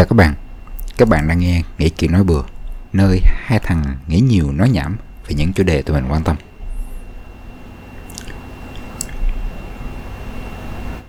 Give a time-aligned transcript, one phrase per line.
[0.00, 0.34] Chào các bạn,
[0.96, 2.42] các bạn đang nghe Nghĩ Chuyện Nói Bừa
[2.92, 4.96] Nơi hai thằng nghĩ nhiều nói nhảm
[5.26, 6.36] về những chủ đề tụi mình quan tâm.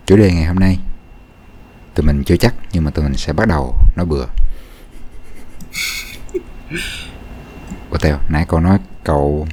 [0.06, 0.80] Chủ đề ngày hôm nay
[1.96, 4.26] Tụi mình chưa chắc nhưng mà tụi mình sẽ bắt đầu nói bừa.
[7.92, 9.48] Bồ Tèo, nãy cậu nói cậu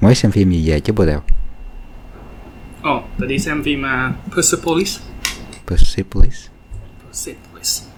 [0.00, 1.20] mới xem phim gì về chứ Bồ Tèo?
[2.82, 4.98] Ồ, oh, tớ đi xem phim uh, Persepolis.
[5.66, 6.48] Persepolis.
[7.06, 7.97] Persepolis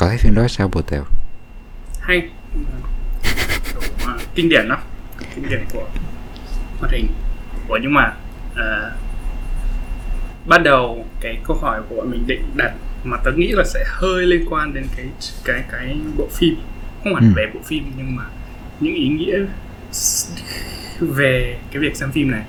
[0.00, 1.04] Cậu thấy phim đó sao Bồ Tèo?
[2.00, 2.28] Hay.
[2.56, 4.78] Uh, Kinh điển lắm.
[5.34, 5.88] Kinh điển của
[6.78, 7.06] hoạt hình.
[7.68, 8.12] Ủa nhưng mà
[8.52, 8.92] uh,
[10.46, 12.72] Ban đầu cái câu hỏi của bọn mình định đặt
[13.04, 15.06] Mà tớ nghĩ là sẽ hơi liên quan đến cái
[15.44, 16.54] cái cái bộ phim.
[17.04, 17.32] Không hẳn Ừ.
[17.36, 18.24] về bộ phim nhưng mà
[18.80, 19.38] những ý nghĩa
[21.00, 22.42] về cái việc xem phim này.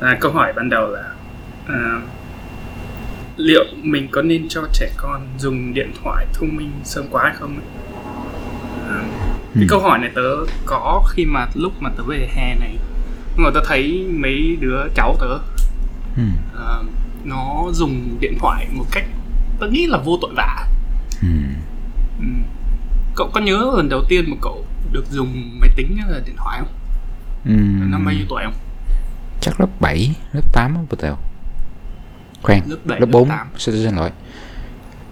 [0.00, 1.12] À, câu hỏi ban đầu là
[1.68, 2.00] à,
[3.36, 7.32] liệu mình có nên cho trẻ con dùng điện thoại thông minh sớm quá hay
[7.40, 7.60] không
[8.88, 9.02] à,
[9.54, 9.66] cái Ừ.
[9.68, 10.22] câu hỏi này tớ
[10.66, 12.76] có khi mà lúc mà tớ về hè này
[13.36, 15.38] nhưng mà tớ thấy mấy đứa cháu tớ
[16.16, 16.22] ừ.
[16.58, 16.78] à,
[17.24, 19.04] nó dùng điện thoại một cách
[19.60, 20.66] tớ nghĩ là vô tội vạ
[21.22, 21.28] Ừ.
[22.20, 22.26] ừ.
[23.14, 26.34] cậu có nhớ lần đầu tiên mà cậu được dùng máy tính hay là điện
[26.38, 26.68] thoại không
[27.44, 27.52] Ừ.
[27.90, 28.54] năm bao nhiêu tuổi không
[29.40, 31.16] Chắc lớp 7, lớp 8 á Bồ Tèo
[32.42, 33.46] Khoan, Lớp bảy, lớp lớp 4 tám.
[33.58, 34.10] Xin, xin lỗi.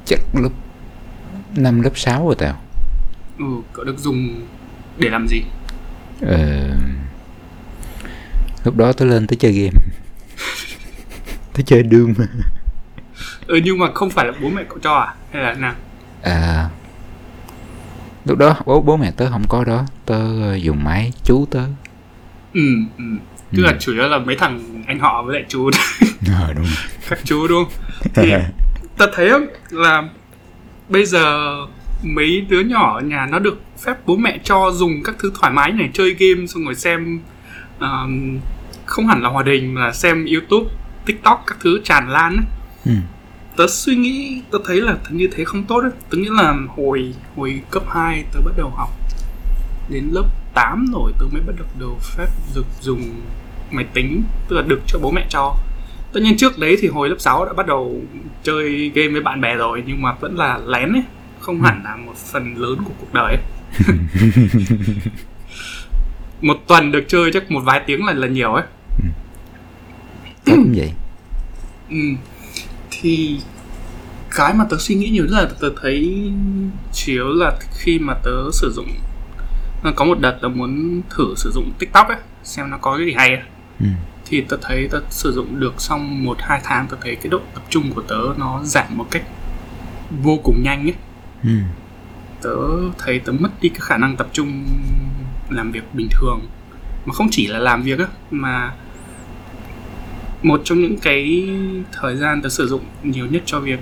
[0.05, 0.51] Chắc lớp
[1.57, 2.55] 5, lớp 6 Bồ Tèo
[3.39, 4.47] ừ cậu được dùng
[4.99, 5.43] để làm gì?
[6.21, 6.39] Ờ,
[8.65, 9.71] lúc đó tôi lên tới chơi game.
[11.53, 12.15] Tới chơi Doom.
[13.47, 15.15] Ừ nhưng mà không phải là bố mẹ cậu cho à?
[15.33, 15.75] Hay là nào?
[16.23, 16.69] À,
[18.25, 19.87] lúc đó bố bố mẹ tớ không có đó.
[20.07, 21.65] Tớ ờ, dùng máy chú tớ.
[22.55, 22.61] Ừ
[22.99, 23.05] ừ.
[23.57, 25.71] Tức là chủ yếu là mấy thằng anh họ với lại chú
[26.29, 26.67] ờ đúng.
[27.09, 27.65] Các chú đúng.
[27.65, 28.33] Không thì
[28.97, 29.31] ta thấy
[29.71, 30.03] là
[30.89, 31.57] bây giờ
[32.03, 35.53] mấy đứa nhỏ ở nhà nó được phép bố mẹ cho dùng các thứ thoải
[35.53, 37.21] mái này chơi game xong rồi xem
[37.81, 38.39] um,
[38.85, 40.71] không hẳn là hòa đình mà là xem youtube
[41.07, 42.43] tiktok các thứ tràn lan á.
[42.85, 42.93] ừ.
[43.57, 47.15] tớ suy nghĩ tớ thấy là như thế không tốt đấy tớ nghĩ là hồi
[47.37, 48.91] hồi cấp 2 tớ bắt đầu học
[49.89, 53.21] đến lớp 8 rồi tớ mới bắt đầu được phép được dùng
[53.71, 55.57] máy tính tức là được cho bố mẹ cho
[56.13, 58.03] tất nhiên trước đấy thì hồi lớp 6 đã bắt đầu
[58.43, 61.03] chơi game với bạn bè rồi nhưng mà vẫn là lén ấy
[61.41, 63.43] không hẳn là một phần lớn của cuộc đời ấy.
[66.41, 68.65] một tuần được chơi chắc một vài tiếng là là nhiều ấy
[70.45, 70.93] tớ cũng vậy
[71.91, 71.97] Ừ.
[72.91, 73.41] Thì
[74.37, 76.31] cái mà tớ suy nghĩ nhiều nhất là tớ thấy
[76.95, 78.89] chủ yếu là khi mà tớ sử dụng
[79.97, 83.13] có một đợt tớ muốn thử sử dụng TikTok ấy xem nó có cái gì
[83.13, 83.43] hay ấy.
[83.81, 83.87] ừ.
[84.31, 87.41] Thì tớ thấy tớ sử dụng được xong một hai tháng tớ thấy cái độ
[87.55, 89.23] tập trung của tớ nó giảm một cách
[90.23, 90.95] vô cùng nhanh ấy
[91.45, 91.51] Ừ.
[92.43, 92.57] tớ
[92.99, 94.65] thấy tớ mất đi cái khả năng tập trung
[95.51, 96.41] làm việc bình thường
[97.07, 98.73] mà không chỉ là làm việc á mà
[100.43, 101.49] một trong những cái
[101.93, 103.79] thời gian tớ sử dụng nhiều nhất cho việc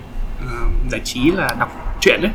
[0.47, 0.57] ờ,
[0.91, 2.33] giải trí là đọc truyện đấy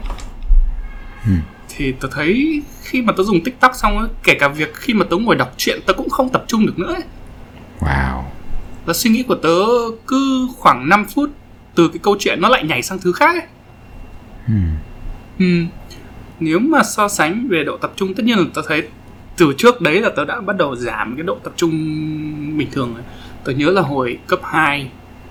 [1.25, 1.31] Ừ.
[1.69, 5.05] thì tớ thấy khi mà tớ dùng tiktok xong á kể cả việc khi mà
[5.09, 7.03] tớ ngồi đọc truyện tớ cũng không tập trung được nữa ấy.
[7.83, 8.23] Wow
[8.85, 9.57] và suy nghĩ của tớ
[10.07, 11.29] cứ khoảng 5 phút
[11.75, 13.47] từ cái câu chuyện nó lại nhảy sang thứ khác ấy
[14.47, 14.53] ừ.
[15.39, 15.65] Ừ.
[16.39, 18.87] Nếu mà so sánh về độ tập trung tất nhiên là tớ thấy
[19.37, 21.71] từ trước đấy là tớ đã bắt đầu giảm cái độ tập trung
[22.57, 23.03] bình thường rồi.
[23.43, 24.89] Tớ nhớ là hồi cấp 2,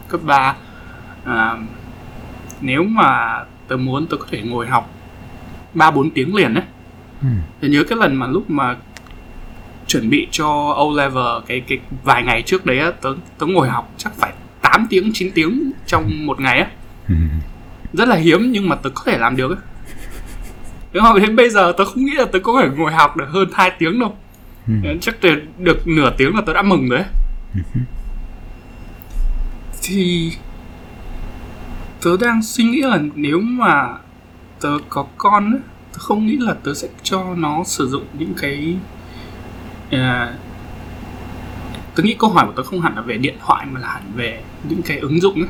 [0.09, 0.57] cấp 3
[1.25, 1.57] à,
[2.61, 4.91] nếu mà tớ muốn tớ có thể ngồi học
[5.75, 6.65] 3 4 tiếng liền đấy.
[7.23, 7.29] Ừ.
[7.61, 8.77] Tớ nhớ cái lần mà lúc mà
[9.93, 13.69] chuẩn bị cho O level cái cái vài ngày trước đấy á, tớ tớ ngồi
[13.69, 14.33] học chắc phải
[14.63, 16.67] 8 tiếng 9 tiếng trong một ngày á
[17.09, 17.15] Ừ.
[17.93, 19.55] rất là hiếm nhưng mà tớ có thể làm được.
[20.93, 23.27] Nếu mà đến bây giờ tớ không nghĩ là tớ có thể ngồi học được
[23.29, 24.17] hơn 2 tiếng đâu
[24.69, 24.73] Ừ.
[25.01, 27.09] Chắc là được nửa tiếng là tớ đã mừng rồi ấy.
[29.83, 30.33] Thì
[32.03, 33.89] tớ đang suy nghĩ là nếu mà
[34.61, 35.61] tớ có con ấy,
[35.93, 38.77] tớ không nghĩ là tớ sẽ cho nó sử dụng những cái
[39.99, 40.35] à,
[41.95, 44.03] tớ nghĩ câu hỏi của tớ không hẳn là về điện thoại mà là hẳn
[44.15, 45.49] về những cái ứng dụng ấy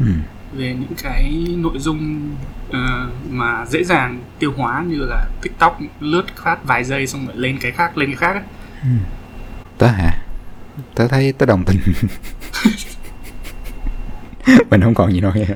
[0.00, 0.06] Ừ.
[0.52, 2.30] về những cái nội dung
[2.72, 7.36] ờ, mà dễ dàng tiêu hóa như là tiktok lướt phát vài giây xong rồi
[7.36, 8.42] lên cái khác lên cái khác ấy.
[9.78, 10.10] tớ hả?
[10.94, 11.78] Tớ thấy tớ đồng tình.
[14.70, 15.46] Mình không còn gì nói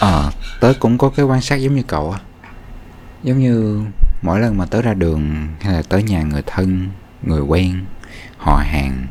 [0.00, 0.30] ờ
[0.60, 2.18] tớ cũng có cái quan sát giống như cậu á.
[3.22, 3.84] Giống như
[4.22, 6.88] mỗi lần mà tớ ra đường hay là tới nhà người thân
[7.22, 7.84] người quen
[8.36, 9.06] họ hàng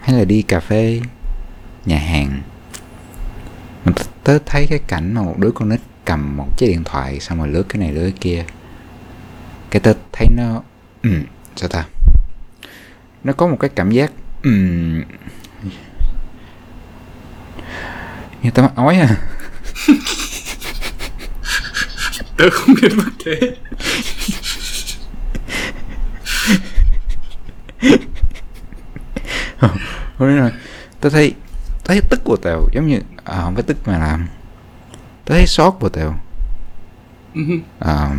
[0.00, 1.00] hay là đi cà phê
[1.84, 2.42] nhà hàng
[3.84, 3.94] mình
[4.24, 7.38] tớ thấy cái cảnh mà một đứa con nít cầm một chiếc điện thoại xong
[7.38, 8.44] rồi lướt cái này lướt cái kia
[9.70, 10.62] cái tớ thấy nó
[11.02, 11.10] ừ,
[11.56, 11.84] sao ta?
[13.24, 14.12] Nó có một cái cảm giác
[14.42, 14.50] ừ,
[18.42, 19.16] như tao mắc ói à.
[22.36, 23.56] tớ không biết mất thế
[30.18, 30.52] Không rồi
[31.00, 31.34] tớ thấy
[31.84, 34.28] tớ thấy tức của tèo giống như à, không phải tức mà làm
[35.24, 36.14] tớ thấy sót của tèo.
[37.78, 38.10] À,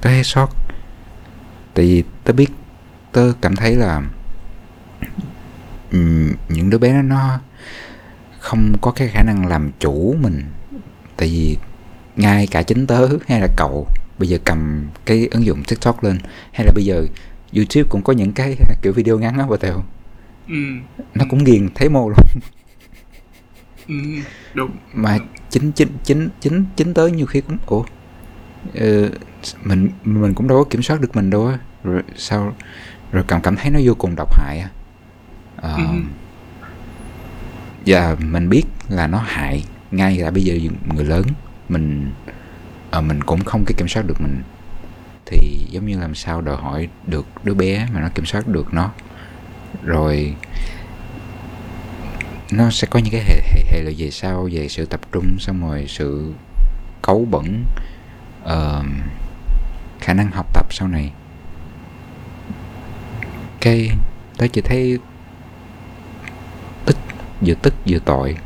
[0.00, 0.48] tớ thấy sót.
[1.74, 2.50] Tại vì tớ biết
[3.12, 4.02] tớ cảm thấy là
[6.48, 7.40] những đứa bé đó nó
[8.38, 10.44] không có cái khả năng làm chủ mình.
[11.16, 11.58] Tại vì
[12.16, 13.86] ngay cả chính tớ hay là cậu
[14.18, 16.18] bây giờ cầm cái ứng dụng tiktok lên
[16.52, 17.02] hay là bây giờ
[17.56, 19.82] youtube cũng có những cái kiểu video ngắn á của tèo.
[20.48, 20.54] Ừ,
[21.14, 22.18] nó cũng ghiền thấy mô luôn.
[23.88, 23.94] Ừ,
[24.54, 24.70] đúng.
[24.94, 25.18] Mà
[25.50, 27.84] chính chính chính chính chính tới nhiều khi cũng ủa
[28.74, 29.10] ờ,
[29.64, 31.58] mình mình cũng đâu có kiểm soát được mình đâu á.
[31.84, 32.54] Rồi sao
[33.12, 34.68] rồi cảm cảm thấy nó vô cùng độc hại á.
[35.56, 35.82] Ờ, Ừ.
[37.86, 40.54] và mình biết là nó hại ngay cả bây giờ
[40.94, 41.22] người lớn
[41.68, 42.12] mình
[42.90, 44.42] à, mình cũng không cái kiểm soát được mình.
[45.26, 48.74] Thì giống như làm sao đòi hỏi được đứa bé mà nó kiểm soát được
[48.74, 48.90] nó.
[49.82, 50.34] Rồi
[52.52, 55.36] nó sẽ có những cái hệ hệ, hệ lụy về sau về sự tập trung
[55.38, 56.32] xong rồi sự
[57.02, 57.64] cấu bẩn
[58.44, 58.86] uh,
[60.00, 61.12] khả năng học tập sau này.
[63.60, 63.90] Cái
[64.38, 64.98] tớ chỉ thấy
[66.84, 66.96] tức
[67.40, 68.36] vừa tức vừa tội.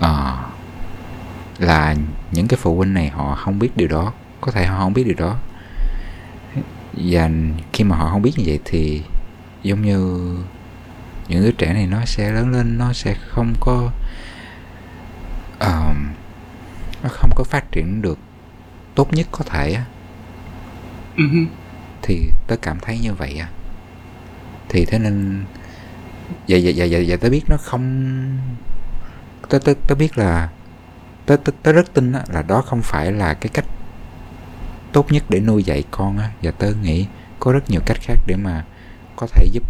[0.00, 0.36] À
[1.58, 1.96] là
[2.32, 4.12] những cái phụ huynh này họ không biết điều đó.
[4.40, 5.36] Có thể họ không biết điều đó.
[6.92, 7.30] Và
[7.72, 9.02] khi mà họ không biết như vậy thì
[9.62, 9.98] giống như
[11.28, 13.90] những đứa trẻ này nó sẽ lớn lên nó sẽ không có
[15.58, 16.12] ờm,
[17.02, 18.18] nó không có phát triển được
[18.94, 19.84] tốt nhất có thể á.
[21.16, 21.24] Ừ,
[22.02, 23.48] thì tớ cảm thấy như vậy á.
[24.68, 25.44] Thì thế nên
[26.46, 28.38] dạ dạ dạ dạ, dạ tớ biết nó không
[29.48, 30.48] tớ tớ tớ biết là
[31.26, 33.64] tớ tớ, tớ rất tin là đó không phải là cái cách
[34.92, 36.30] tốt nhất để nuôi dạy con á.
[36.42, 37.06] Và tớ nghĩ
[37.40, 38.64] có rất nhiều cách khác để mà
[39.16, 39.62] có thể giúp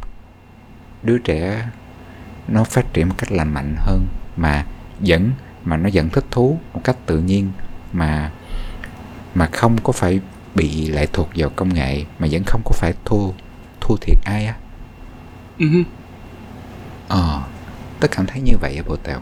[1.03, 1.69] đứa trẻ
[2.49, 4.07] nó phát triển một cách lành mạnh hơn
[4.37, 4.67] mà
[5.01, 5.31] vẫn
[5.65, 7.53] mà nó vẫn thích thú một cách tự nhiên
[7.93, 8.31] mà
[9.35, 10.21] mà không có phải
[10.55, 13.31] bị lệ thuộc vào công nghệ mà vẫn không có phải thua
[13.81, 14.57] thua thiệt ai á.
[15.59, 15.67] Ừ,
[17.09, 17.43] ờ
[18.01, 19.21] tớ cảm thấy như vậy á bộ tèo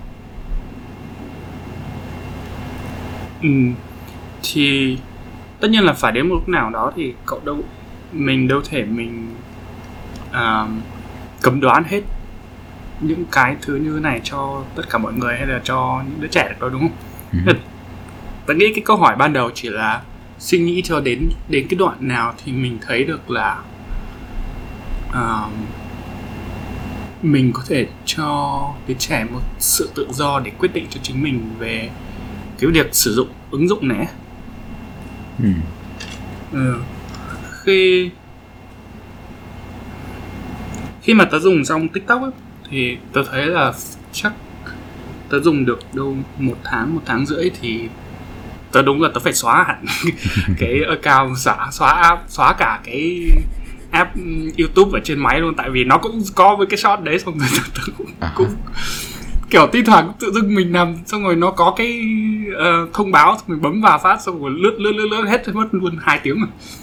[3.44, 3.50] ừ.
[4.42, 4.98] thì
[5.60, 7.62] tất nhiên là phải đến một lúc nào đó thì cậu đâu
[8.12, 9.34] mình đâu thể mình
[10.32, 10.66] à,
[11.42, 12.00] cấm đoán hết
[13.00, 16.28] những cái thứ như này cho tất cả mọi người hay là cho những đứa
[16.28, 16.96] trẻ được đâu đúng không?
[17.46, 17.52] Ừ.
[18.46, 20.02] Tớ nghĩ cái câu hỏi ban đầu chỉ là
[20.38, 23.62] suy nghĩ cho đến đến cái đoạn nào thì mình thấy được là
[25.12, 25.46] à,
[27.22, 31.22] mình có thể cho đứa trẻ một sự tự do để quyết định cho chính
[31.22, 31.90] mình về
[32.58, 34.06] cái việc sử dụng ứng dụng này
[35.42, 35.48] ừ.
[36.52, 36.74] ừ.
[37.64, 38.10] khi
[41.02, 42.30] khi mà tớ dùng xong tiktok ấy,
[42.70, 43.72] thì tớ thấy là
[44.12, 44.32] chắc
[45.28, 47.88] tớ dùng được đâu một tháng một tháng rưỡi thì
[48.72, 49.84] tớ đúng là tớ phải xóa hẳn
[50.58, 53.30] cái account xóa xóa app xóa cả cái
[53.90, 54.16] app
[54.58, 57.38] youtube ở trên máy luôn tại vì nó cũng có với cái shot đấy xong
[57.38, 58.32] rồi tớ cũng, À.
[58.36, 58.54] cũng
[59.54, 62.02] kiểu thi thoảng tự dưng mình nằm xong rồi nó có cái
[62.56, 65.48] ờ, thông báo xong mình bấm vào phát xong rồi lướt lướt lướt lướt hết
[65.54, 66.36] mất luôn hai tiếng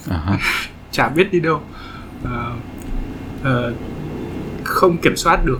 [0.06, 0.38] rồi ha.
[0.92, 1.62] chả biết đi đâu
[2.24, 2.52] Ờ,
[3.44, 3.74] ờ,
[4.64, 5.60] không kiểm soát được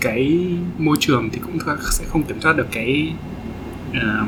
[0.00, 1.58] cái môi trường thì cũng
[1.90, 3.12] sẽ không kiểm soát được cái
[3.94, 4.24] ờ,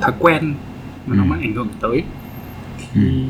[0.00, 0.54] thói quen
[1.06, 1.26] mà nó Ừ.
[1.28, 2.02] mang ảnh hưởng tới
[2.94, 3.00] Ừ.
[3.02, 3.24] thì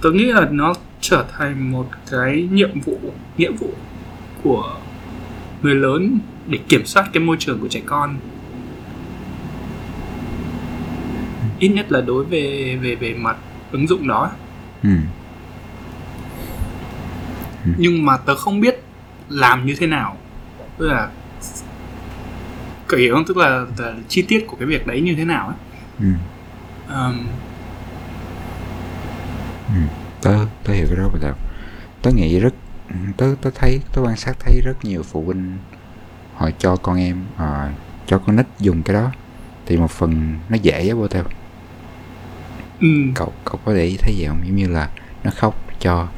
[0.00, 2.98] tôi nghĩ là nó trở thành một cái nhiệm vụ
[3.36, 3.68] nghĩa vụ
[4.42, 4.79] của
[5.62, 8.16] người lớn để kiểm soát cái môi trường của trẻ con.
[11.58, 13.36] Ít nhất là đối về về về mặt
[13.72, 14.30] ứng dụng đó.
[14.82, 14.90] Ừ.
[17.78, 18.82] nhưng mà tớ không biết
[19.28, 20.16] làm như thế nào.
[20.78, 21.08] Tức là
[22.86, 23.24] cậu hiểu không?
[23.24, 25.56] Tức là, là chi tiết của cái việc đấy như thế nào ấy.
[26.00, 26.06] Ừ.
[26.88, 27.26] Ờm,
[29.68, 29.80] Ừ.
[30.22, 30.30] tớ
[30.64, 31.34] tớ hiểu cái đó bộ tèo
[32.02, 32.54] tớ nghĩ rất
[33.16, 35.58] tớ tớ thấy tớ quan sát thấy rất nhiều phụ huynh
[36.34, 37.68] họ cho con em ờ,
[38.06, 39.12] cho con nít dùng cái đó.
[39.66, 41.24] Thì một phần nó dễ á tèo
[42.80, 44.40] ừ, cậu cậu có để ý thấy gì không?
[44.46, 44.90] Giống như là
[45.24, 46.08] nó khóc cho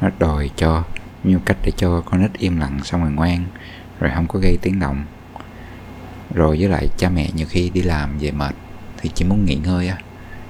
[0.00, 0.84] nó đòi cho
[1.24, 3.44] như cách để cho con nít im lặng xong rồi ngoan
[4.00, 5.04] rồi không có gây tiếng động.
[6.34, 8.54] Rồi với lại cha mẹ nhiều khi đi làm về mệt
[8.98, 9.98] thì chỉ muốn nghỉ ngơi á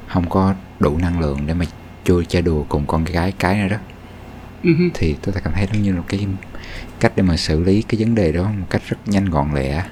[0.07, 1.65] không có đủ năng lượng để mà
[2.05, 3.77] chui chơi đùa cùng con gái cái nữa đó
[4.63, 6.27] Ừ thì tôi cảm thấy đó như là cái
[7.01, 9.85] cách để mà xử lý cái vấn đề đó một cách rất nhanh gọn lẹ.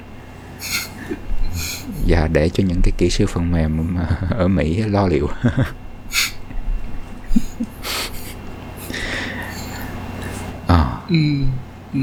[2.07, 3.97] Và để cho những cái kỹ sư phần mềm
[4.31, 5.29] ở Mỹ lo liệu.
[10.67, 11.01] Ờ.
[11.09, 11.17] Ừ,
[11.95, 12.01] ừ.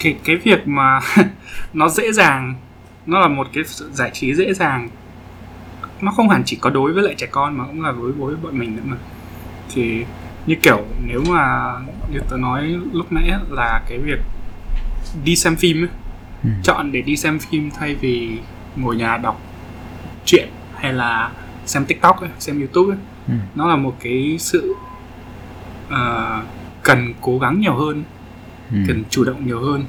[0.00, 1.00] cái cái việc mà
[1.72, 2.54] nó dễ dàng
[3.06, 4.88] nó là một cái giải trí dễ dàng.
[6.00, 8.36] Nó không hẳn chỉ có đối với lại trẻ con mà cũng là đối với
[8.36, 8.96] bọn mình nữa mà.
[9.74, 10.04] Thì
[10.46, 11.72] như kiểu nếu mà
[12.12, 14.18] như tớ nói lúc nãy là cái việc
[15.24, 15.88] đi xem phim ấy,
[16.44, 16.50] Ừ.
[16.62, 18.38] chọn để đi xem phim thay vì
[18.76, 19.40] ngồi nhà đọc
[20.24, 21.30] truyện hay là
[21.66, 23.34] xem tiktok ấy, xem youtube ấy, ừ.
[23.54, 24.74] nó là một cái sự
[25.88, 26.42] ờ,
[26.82, 28.04] cần cố gắng nhiều hơn
[28.72, 28.76] Ừ.
[28.88, 29.84] cần chủ động nhiều hơn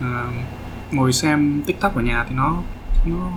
[0.00, 0.26] Ờ,
[0.92, 2.56] ngồi xem tiktok ở nhà thì nó
[3.06, 3.30] nó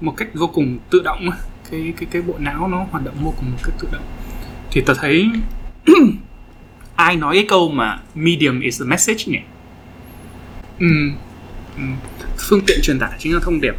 [0.00, 1.30] một cách vô cùng tự động
[1.70, 4.02] cái cái cái bộ não nó hoạt động vô cùng một cách tự động
[4.70, 5.30] thì tớ thấy
[6.96, 9.38] ai nói cái câu mà medium is the message nhỉ
[10.78, 10.86] ừ.
[11.76, 11.82] ừ.
[12.38, 13.74] phương tiện truyền tải chính là thông điệp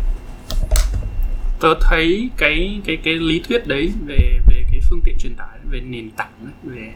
[1.59, 5.59] tớ thấy cái cái cái lý thuyết đấy về về cái phương tiện truyền tải
[5.69, 6.93] về nền tảng ấy, về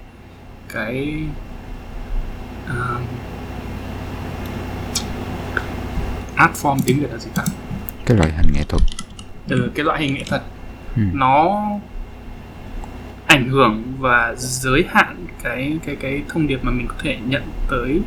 [0.73, 1.13] cái
[2.65, 3.01] uh,
[6.35, 7.43] art form tiếng việt là gì ta
[8.05, 8.81] cái loại hình nghệ thuật
[9.47, 10.41] từ cái loại hình nghệ thuật
[10.95, 11.01] ừ.
[11.13, 11.61] nó
[13.27, 17.43] ảnh hưởng và giới hạn cái cái cái thông điệp mà mình có thể nhận
[17.69, 17.99] tới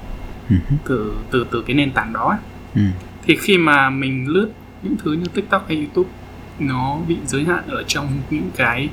[0.51, 0.57] Ừ.
[0.85, 2.39] từ từ từ cái nền tảng đó ấy.
[2.75, 2.81] Ừ.
[3.27, 4.51] thì khi mà mình lướt
[4.83, 6.09] những thứ như tiktok hay youtube
[6.59, 8.89] nó bị giới hạn ở trong những cái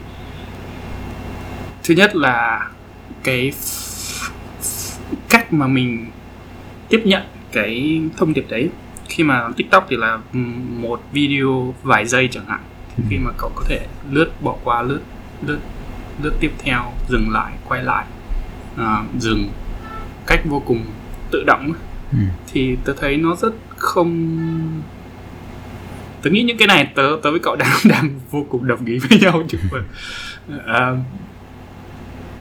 [1.83, 2.69] thứ nhất là
[3.23, 3.51] cái
[5.29, 6.05] cách mà mình
[6.89, 8.69] tiếp nhận cái thông điệp đấy
[9.09, 10.19] khi mà tiktok thì là
[10.79, 12.59] một video vài giây chẳng hạn
[12.97, 15.01] thì khi mà cậu có thể lướt bỏ qua lướt
[15.45, 15.59] lướt
[16.21, 18.05] lướt tiếp theo dừng lại quay lại
[18.77, 19.49] à, dừng
[20.27, 20.85] cách vô cùng
[21.31, 21.73] tự động
[22.11, 22.17] Ừ.
[22.47, 24.37] thì tớ thấy nó rất không
[26.21, 28.97] tớ nghĩ những cái này tớ tớ với cậu đang đang vô cùng đồng ý
[28.99, 29.79] với nhau chứ mà
[30.65, 30.91] à,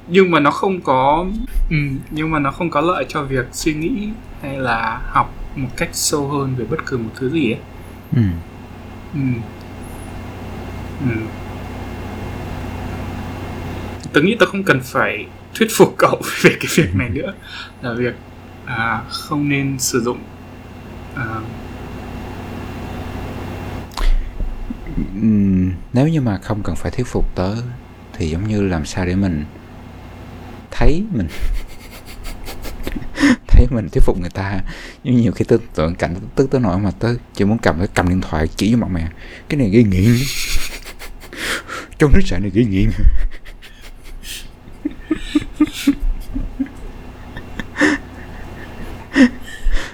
[0.09, 1.27] nhưng mà nó không có
[1.71, 1.77] ừ,
[2.11, 4.09] nhưng mà nó không có lợi cho việc suy nghĩ
[4.43, 7.61] hay là học một cách sâu hơn về bất cứ một thứ gì ấy
[8.17, 8.23] Ừ.
[9.15, 9.21] ừ.
[11.11, 11.17] Ừ
[14.15, 17.35] tớ nghĩ tớ không cần phải thuyết phục cậu về cái việc này nữa.
[17.83, 18.15] Là việc
[18.65, 20.19] à, không nên sử dụng
[21.15, 21.25] à,
[25.93, 27.55] nếu như mà không cần phải thuyết phục tớ
[28.13, 29.45] thì giống như làm sao để mình
[30.71, 31.29] thấy mình
[33.47, 34.61] thấy mình thuyết phục người ta.
[35.05, 37.89] Nhưng nhiều khi tớ tưởng cảnh tức tới nỗi mà tớ chỉ muốn cầm cái
[37.95, 39.09] cầm điện thoại chỉ cho mặt mẹ
[39.49, 40.17] cái này gây nghiện.
[41.99, 42.91] Trong nước sạch này gây nghiện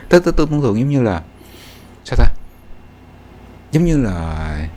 [0.08, 1.22] tôi tôi tôi tưởng tượng giống như là,
[2.04, 2.24] sao ta?
[3.72, 4.68] Giống như là,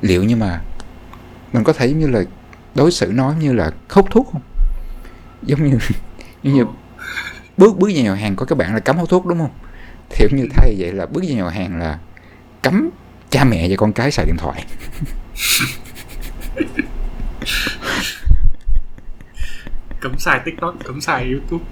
[0.00, 0.60] liệu như mà
[1.52, 2.22] mình có thể giống như là
[2.74, 4.42] đối xử nó như là hút thuốc không?
[5.42, 5.78] Giống như
[6.42, 6.66] giống như
[7.56, 9.52] bước bước vào nhà hàng có các bạn là cấm hút thuốc đúng không?
[10.10, 11.98] Thì như thay vậy là bước vào nhà hàng là
[12.62, 12.90] cấm
[13.30, 14.66] cha mẹ và con cái xài điện thoại.
[20.02, 21.64] cấm xài tiktok cấm xài youtube.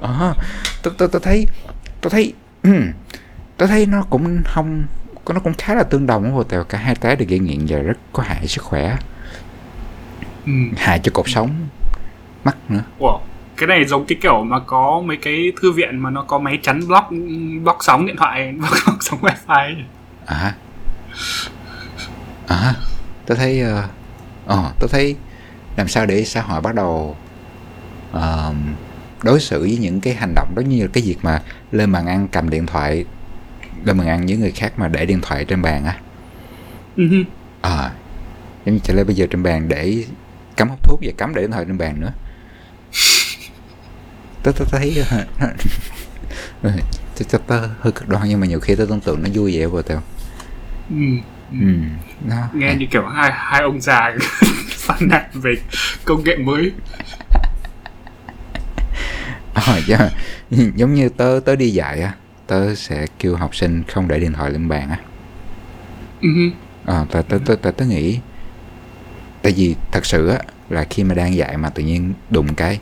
[0.00, 0.34] Ờ
[0.82, 1.46] tôi tôi tôi thấy
[2.00, 2.32] tôi thấy
[3.56, 4.84] tôi thấy nó cũng không
[5.28, 7.78] nó cũng khá là tương đồng với tèo cả hai cái đều gây nghiện và
[7.78, 8.96] rất có hại sức khỏe.
[10.46, 10.52] Ừ.
[10.76, 11.50] hại cho cột sống.
[12.44, 12.82] Mắt nữa.
[12.98, 13.18] Wow.
[13.56, 16.58] cái này giống cái kiểu mà có mấy cái thư viện mà nó có máy
[16.62, 17.10] chắn block
[17.62, 19.74] block sóng điện thoại block, sóng wifi
[20.26, 20.54] à.
[22.46, 22.74] À
[23.26, 23.88] tôi thấy ờ
[24.46, 25.16] ờ, tôi thấy
[25.76, 27.16] làm sao để xã hội bắt đầu
[28.12, 28.54] ờ,
[29.22, 32.06] đối xử với những cái hành động đó như là cái việc mà lên bàn
[32.06, 33.04] ăn cầm điện thoại
[33.84, 35.96] lên bàn ăn với người khác mà để điện thoại trên bàn á.
[36.96, 37.24] Ừ hứ.
[37.60, 37.92] à
[38.66, 40.04] giống như trở lại bây giờ trên bàn để
[40.56, 42.12] cấm hút thuốc và cấm để điện thoại trên bàn nữa.
[44.42, 45.04] Tôi tôi thấy
[46.62, 46.70] ừ,
[47.18, 49.58] tôi, tôi, tôi hơi cực đoan nhưng mà nhiều khi tôi tưởng tượng nó vui
[49.58, 50.02] vẻ vừa tao.
[50.90, 50.96] Ừ.
[51.52, 51.66] ừ.
[52.28, 54.16] Nó nghe như kiểu hai hai ông già
[54.82, 55.54] phàn nàn về
[56.04, 56.72] công nghệ mới
[59.54, 60.10] Ờ, dạ.
[60.50, 62.12] giống như tớ tớ đi dạy á
[62.46, 64.98] tớ sẽ kêu học sinh không để điện thoại lên bàn á
[66.22, 66.50] hứ.
[66.84, 68.18] ờ tớ tớ tớ tớ, tớ nghĩ
[69.42, 70.38] tại vì thật sự á
[70.70, 72.80] là khi mà đang dạy mà tự nhiên đụng cái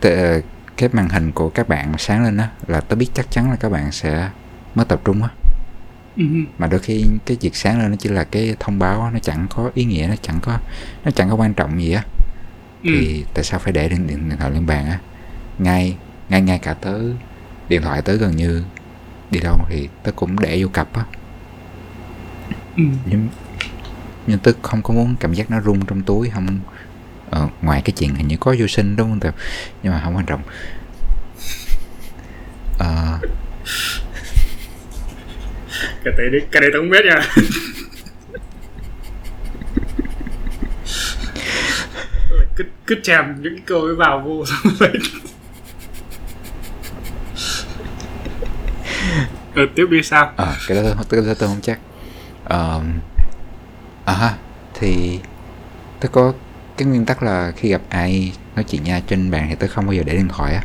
[0.00, 0.40] tớ,
[0.76, 3.50] cái màn hình của các bạn mà sáng lên á là tớ biết chắc chắn
[3.50, 4.30] là các bạn sẽ
[4.74, 5.28] mất tập trung á
[6.16, 6.24] ừ.
[6.58, 9.46] mà đôi khi cái việc sáng lên nó chỉ là cái thông báo nó chẳng
[9.50, 10.58] có ý nghĩa nó chẳng có
[11.04, 12.04] nó chẳng có quan trọng gì á
[12.84, 12.90] Ừ.
[12.92, 14.98] thì tại sao phải để điện, điện, điện thoại lên bàn á
[15.58, 15.96] ngay
[16.28, 16.98] ngay ngay cả tớ
[17.68, 18.64] điện thoại tớ gần như
[19.30, 21.04] đi đâu thì tớ cũng để vô cặp á
[22.76, 22.82] Ừ.
[23.06, 23.28] nhưng
[24.26, 26.58] nhưng tớ không có muốn cảm giác nó rung trong túi không
[27.30, 29.32] ờ, ngoài cái chuyện hình như có vô sinh đúng không Tèo?
[29.82, 30.40] nhưng mà không quan trọng
[32.78, 33.18] Ờ,
[36.04, 37.20] cái đấy cái đấy tao không biết nha.
[42.56, 44.44] Cứ cứ chèm những câu ấy vào vô.
[44.46, 44.90] Xong rồi
[49.54, 50.32] ờ, tiếp đi sao?
[50.36, 51.78] Ờ, cái đó tớ, tớ, tớ không chắc.
[52.44, 52.80] Ờ,
[54.04, 54.34] à ha
[54.74, 55.18] thì
[56.00, 56.32] tớ có
[56.76, 59.86] cái nguyên tắc là khi gặp ai nói chuyện nha trên bàn thì tớ không
[59.86, 60.62] bao giờ để điện thoại á.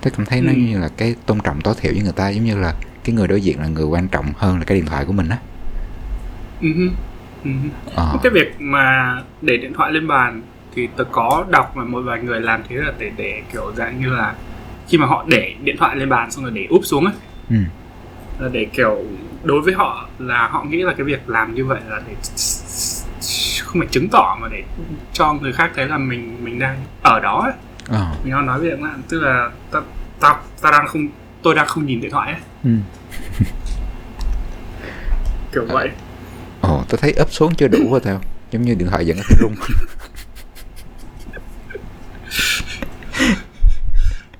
[0.00, 0.56] Tớ cảm thấy nó Ừ.
[0.56, 3.28] như là cái tôn trọng tối thiểu với người ta giống như là cái người
[3.28, 5.38] đối diện là người quan trọng hơn là cái điện thoại của mình á.
[6.60, 6.68] Ừ.
[6.76, 6.88] hứ.
[7.94, 10.42] ờ, cái việc mà để điện thoại lên bàn
[10.74, 14.00] thì tớ có đọc mà một vài người làm thế là để để kiểu dạng
[14.00, 14.34] như là
[14.88, 17.14] khi mà họ để điện thoại lên bàn xong rồi để úp xuống ấy
[17.50, 17.56] ừ,
[18.38, 19.04] là để kiểu
[19.44, 22.14] đối với họ là họ nghĩ là cái việc làm như vậy là để
[23.64, 24.62] không phải chứng tỏ mà để
[25.12, 27.52] cho người khác thấy là mình mình đang ở đó ấy.
[27.88, 29.80] ờ, mình đang nói việc là tức là ta
[30.20, 31.08] ta ta đang không
[31.42, 32.40] tôi đang không nhìn điện thoại ấy.
[32.64, 32.70] ừ.
[35.52, 35.88] kiểu vậy
[36.60, 38.20] ồ tớ thấy ấp xuống chưa đủ rồi theo
[38.50, 39.54] giống như điện thoại vẫn có rung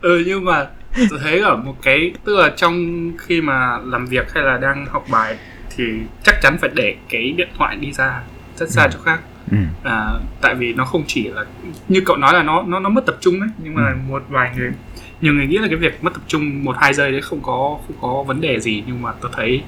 [0.01, 0.67] ừ nhưng mà
[1.11, 4.87] tôi thấy ở một cái tức là trong khi mà làm việc hay là đang
[4.87, 5.37] học bài
[5.77, 5.85] thì
[6.25, 8.21] chắc chắn phải để cái điện thoại đi ra
[8.57, 8.89] rất xa Ừ.
[8.93, 10.09] chỗ khác ừ, à,
[10.41, 11.45] tại vì nó không chỉ là
[11.89, 13.97] như cậu nói là nó nó nó mất tập trung đấy nhưng mà Ừ.
[14.09, 14.71] một vài người
[15.21, 17.79] nhiều người nghĩ là cái việc mất tập trung một hai giây đấy không có
[17.87, 18.83] không có vấn đề gì.
[18.87, 19.63] Nhưng mà tôi thấy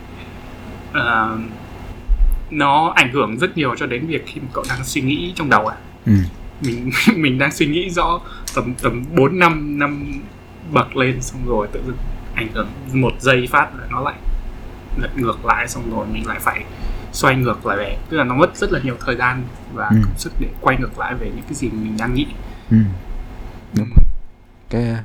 [0.92, 1.28] à,
[2.50, 5.50] nó ảnh hưởng rất nhiều cho đến việc khi mà cậu đang suy nghĩ trong
[5.50, 6.12] đầu à ừ,
[6.62, 8.20] mình mình đang suy nghĩ rõ
[8.54, 10.12] tầm tầm bốn năm năm
[10.72, 11.96] bậc lên xong rồi tự dưng
[12.34, 14.14] ảnh hưởng một giây phát là nó lại
[14.98, 16.64] lật ngược lại xong rồi mình lại phải
[17.12, 17.96] xoay ngược lại về.
[18.08, 19.42] Tức là nó mất rất là nhiều thời gian
[19.74, 19.96] và Ừ.
[20.04, 22.26] công sức để quay ngược lại về những cái gì mình đang nghĩ.
[22.70, 22.76] Ừ.
[23.76, 23.88] đúng
[24.70, 24.96] cái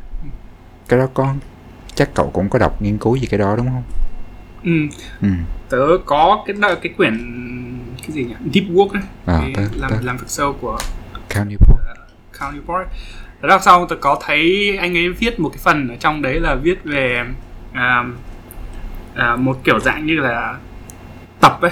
[0.89, 1.33] cái đó có
[1.95, 3.83] chắc cậu cũng có đọc nghiên cứu về cái đó đúng không?
[4.63, 5.27] Ừ, ừ.
[5.69, 7.17] Tớ có cái đợi cái quyển
[8.01, 8.33] cái gì nhỉ?
[8.53, 9.03] Deep work ấy.
[9.25, 10.77] À, tớ- làm tớ- làm việc sâu của
[11.35, 11.77] Count Newport.
[12.39, 12.85] Count Newport
[13.41, 16.39] Thế đằng sau tôi có thấy anh ấy viết một cái phần ở trong đấy
[16.39, 17.23] là viết về
[17.73, 18.03] à,
[19.15, 20.57] à, một kiểu dạng như là
[21.39, 21.71] tập ấy.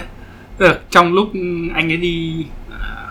[0.57, 1.27] Tức là trong lúc
[1.73, 2.45] anh ấy đi
[2.81, 3.09] à,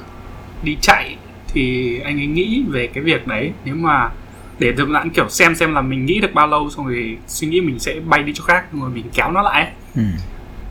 [0.63, 1.17] đi chạy
[1.49, 3.53] thì anh ấy nghĩ về cái việc đấy.
[3.65, 4.11] Nếu mà
[4.59, 7.49] để được dạng kiểu xem xem là mình nghĩ được bao lâu xong rồi suy
[7.49, 10.03] nghĩ mình sẽ bay đi chỗ khác rồi mình kéo nó lại ừ.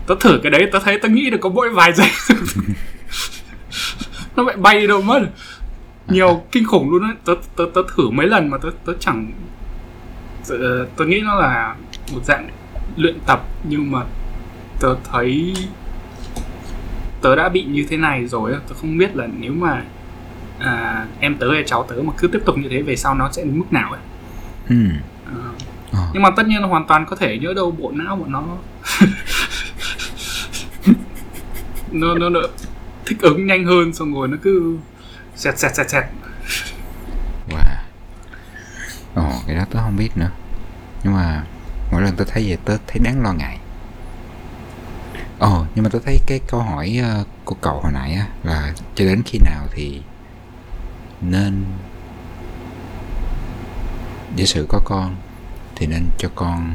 [0.08, 2.10] tớ thử cái đấy tớ thấy tớ nghĩ được có mỗi vài giây.
[4.36, 5.22] Nó lại bay đâu mất.
[6.08, 9.32] Nhiều kinh khủng luôn đấy tớ, tớ, tớ thử mấy lần mà tớ, tớ chẳng
[10.50, 10.56] tớ,
[10.98, 11.76] tớ nghĩ nó là
[12.14, 12.50] một dạng
[12.98, 14.02] luyện tập nhưng mà
[14.80, 15.54] tớ thấy
[17.22, 19.84] tớ đã bị như thế này rồi tớ không biết là nếu mà
[20.60, 23.30] à, em tớ hay cháu tớ mà cứ tiếp tục như thế về sau nó
[23.32, 24.02] sẽ đến mức nào ấy
[24.70, 24.76] Ừ.
[25.92, 26.00] Ờ.
[26.14, 28.44] nhưng mà tất nhiên là hoàn toàn có thể nhỡ đâu bộ não của nó
[31.92, 32.40] nó nó nó
[33.06, 34.78] thích ứng nhanh hơn xong rồi nó cứ
[35.36, 36.04] xẹt xẹt xẹt xẹt
[37.50, 37.76] Wow.
[39.16, 40.30] Ồ, cái đó tớ không biết nữa.
[41.04, 41.44] Nhưng mà
[41.92, 43.58] mỗi lần tớ thấy vậy tớ thấy đáng lo ngại.
[45.40, 48.74] Ồ, nhưng mà tớ thấy cái câu hỏi ờ, của cậu hồi nãy á là
[48.96, 50.02] cho đến khi nào thì
[51.30, 51.66] nên
[54.36, 55.16] giả sử có con
[55.76, 56.72] thì nên cho con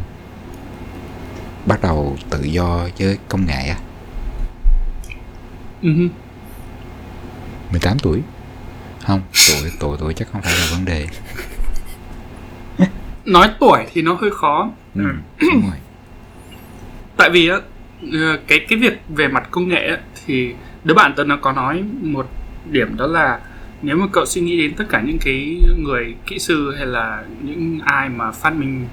[1.66, 3.76] bắt đầu tự do với công nghệ á
[5.82, 6.08] Ừ hứ.
[7.70, 8.22] 18 tuổi.
[9.06, 11.06] Không tuổi tuổi tuổi chắc không phải là vấn đề.
[13.24, 14.70] Nói tuổi thì nó hơi khó.
[14.94, 15.02] Ừ,
[15.40, 15.78] đúng rồi.
[17.16, 17.60] Tại vì ờ,
[18.46, 22.26] cái cái việc về mặt công nghệ thì đứa bạn tớ nó có nói một
[22.70, 23.40] điểm đó là
[23.82, 27.24] nếu mà cậu suy nghĩ đến tất cả những cái người kỹ sư hay là
[27.42, 28.86] những ai mà phát minh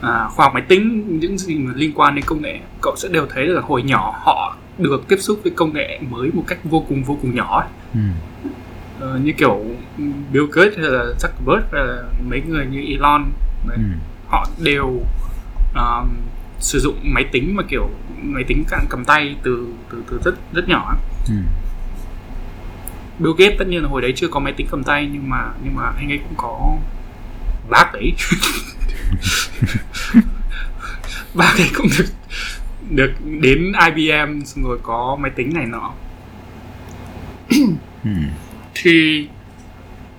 [0.00, 3.08] à, khoa học máy tính những gì mà liên quan đến công nghệ cậu sẽ
[3.08, 6.58] đều thấy là hồi nhỏ họ được tiếp xúc với công nghệ mới một cách
[6.64, 8.00] vô cùng vô cùng nhỏ ừ,
[9.02, 9.64] Ờ, như kiểu
[10.32, 13.24] Bill Gates hay là Zuckerberg hay là mấy người như Elon
[13.68, 13.82] đấy, ừ,
[14.28, 15.00] họ đều
[15.74, 16.08] um,
[16.58, 17.90] sử dụng máy tính mà kiểu
[18.22, 20.94] máy tính cầm tay từ từ từ rất rất nhỏ
[21.28, 21.34] ừ,
[23.22, 25.44] Bill Gates tất nhiên là hồi đấy chưa có máy tính cầm tay nhưng mà
[25.64, 26.76] nhưng mà anh ấy cũng có
[27.70, 28.12] bác ấy.
[31.34, 32.06] Bác ấy cũng được
[32.90, 35.92] được đến IBM xong rồi có máy tính này nọ.
[38.04, 38.10] Ừ.
[38.74, 39.28] thì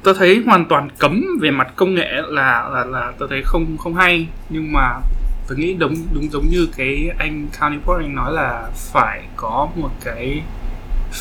[0.03, 3.77] tôi thấy hoàn toàn cấm về mặt công nghệ là là là tôi thấy không
[3.77, 4.27] không hay.
[4.49, 4.99] Nhưng mà
[5.47, 9.89] tôi nghĩ đúng đúng giống như cái anh Carnivore anh nói là phải có một
[10.03, 10.41] cái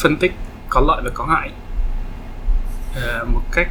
[0.02, 0.32] phân tích
[0.68, 1.50] có lợi và có hại
[2.96, 3.68] uh, một cách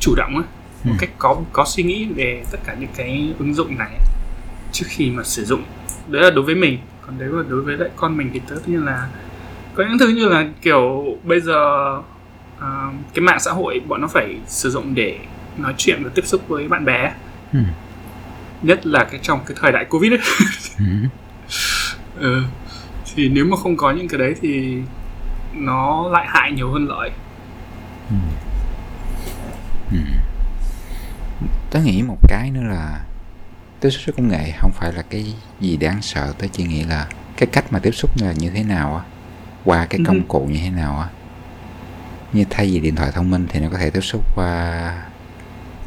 [0.00, 0.44] chủ động ấy,
[0.84, 0.96] một ừ.
[1.00, 3.98] cách có có suy nghĩ về tất cả những cái ứng dụng này
[4.72, 5.62] trước khi mà sử dụng
[6.08, 8.68] đấy là đối với mình còn đấy là đối với lại con mình thì tất
[8.68, 9.08] nhiên là
[9.74, 11.92] có những thứ như là kiểu bây giờ
[12.58, 12.64] uh,
[13.14, 15.18] cái mạng xã hội bọn nó phải sử dụng để
[15.58, 17.12] nói chuyện và tiếp xúc với bạn bè
[17.52, 17.58] ừ.
[18.62, 20.20] nhất là cái trong cái thời đại covid ấy
[20.78, 20.84] ừ.
[22.20, 22.42] ừ.
[23.14, 24.78] thì nếu mà không có những cái đấy thì
[25.54, 27.10] nó lại hại nhiều hơn lợi
[28.10, 28.16] ừ.
[29.90, 29.98] Ừ.
[31.70, 33.00] tớ nghĩ một cái nữa là
[33.80, 36.84] tiếp xúc với công nghệ không phải là cái gì đáng sợ tớ chỉ nghĩ
[36.84, 39.02] là cái cách mà tiếp xúc là như thế nào á
[39.64, 40.22] qua cái công ừ.
[40.28, 41.08] cụ như thế nào á
[42.32, 45.02] như thay vì điện thoại thông minh thì nó có thể tiếp xúc qua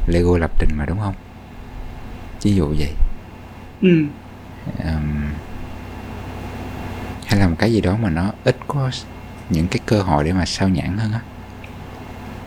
[0.06, 1.14] Lego lập trình mà đúng không
[2.42, 2.92] ví dụ vậy
[3.80, 4.06] ừ.
[4.84, 5.24] um,
[7.26, 8.90] hay là một cái gì đó mà nó ít có
[9.50, 11.20] những cái cơ hội để mà sao nhãn hơn á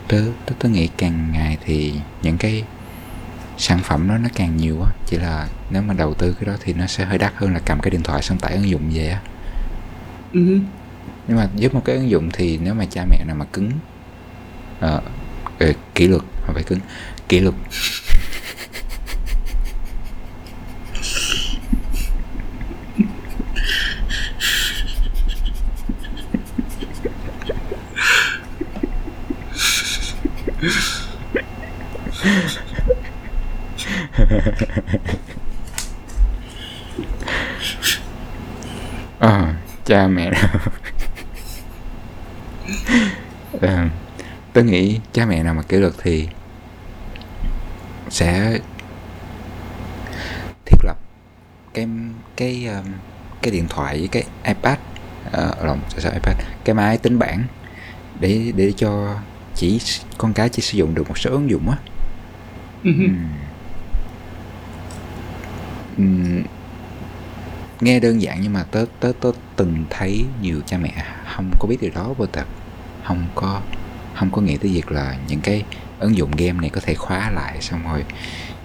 [0.07, 2.63] tớ, tớ, tớ nghĩ càng ngày thì những cái
[3.57, 4.91] sản phẩm đó nó càng nhiều á.
[5.05, 7.59] Chỉ là nếu mà đầu tư cái đó thì nó sẽ hơi đắt hơn là
[7.65, 9.21] cầm cái điện thoại xong tải ứng dụng về á.
[10.33, 10.59] Ừ.
[11.27, 13.71] nhưng mà giúp một cái ứng dụng thì nếu mà cha mẹ nào mà cứng
[14.85, 15.03] uh,
[15.95, 16.79] kỷ luật hoặc phải cứng
[17.29, 17.55] kỷ luật
[39.19, 39.53] à,
[39.85, 40.31] cha mẹ
[43.61, 43.89] à,
[44.53, 46.27] tớ nghĩ cha mẹ nào mà kỷ luật thì
[48.09, 48.59] sẽ
[50.65, 50.97] thiết lập
[51.73, 51.87] cái
[52.35, 52.85] cái um,
[53.41, 54.77] cái điện thoại với cái iPad
[55.27, 57.43] uh, lộn sao iPad cái máy tính bảng
[58.19, 59.15] để để cho
[59.55, 59.81] chỉ
[60.17, 61.77] con cái chỉ sử dụng được một số ứng dụng á
[62.83, 63.05] uh-huh.
[63.05, 63.44] uhm
[67.81, 71.05] nghe đơn giản nhưng mà tớ tớ tớ từng thấy nhiều cha mẹ
[71.35, 72.47] không có biết điều đó vô tập
[73.03, 73.61] không có
[74.15, 75.63] không có nghĩ tới việc là những cái
[75.99, 78.05] ứng dụng game này có thể khóa lại xong rồi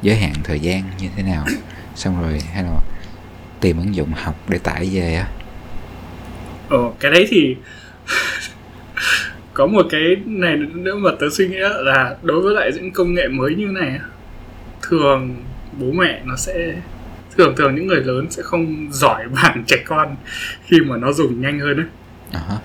[0.03, 1.45] giới hạn thời gian như thế nào,
[1.95, 2.81] xong rồi hay là
[3.61, 5.29] tìm ứng dụng học để tải về á.
[6.69, 7.57] Ồ cái đấy thì
[9.55, 13.15] có một cái này nữa mà tớ suy nghĩ là đối với lại những công
[13.15, 13.99] nghệ mới như này
[14.83, 15.37] thường
[15.79, 16.75] bố mẹ nó sẽ
[17.37, 20.17] thường thường những người lớn sẽ không giỏi bằng trẻ con
[20.65, 21.87] khi mà nó dùng nhanh hơn đấy.
[22.33, 22.59] Uh-huh.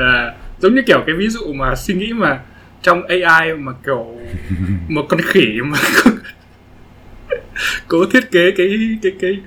[0.00, 2.40] à, giống như kiểu cái ví dụ mà suy nghĩ mà
[2.82, 4.06] trong AI mà kiểu
[4.88, 5.78] một con khỉ mà
[7.88, 9.40] cố thiết kế cái cái cái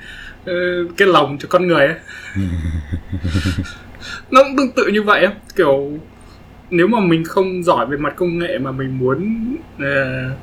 [0.46, 0.54] ờ,
[0.98, 1.96] cái lòng cho con người ấy.
[4.32, 6.00] Nó cũng tương tự như vậy kiểu
[6.70, 10.38] nếu mà mình không giỏi về mặt công nghệ mà mình muốn uh,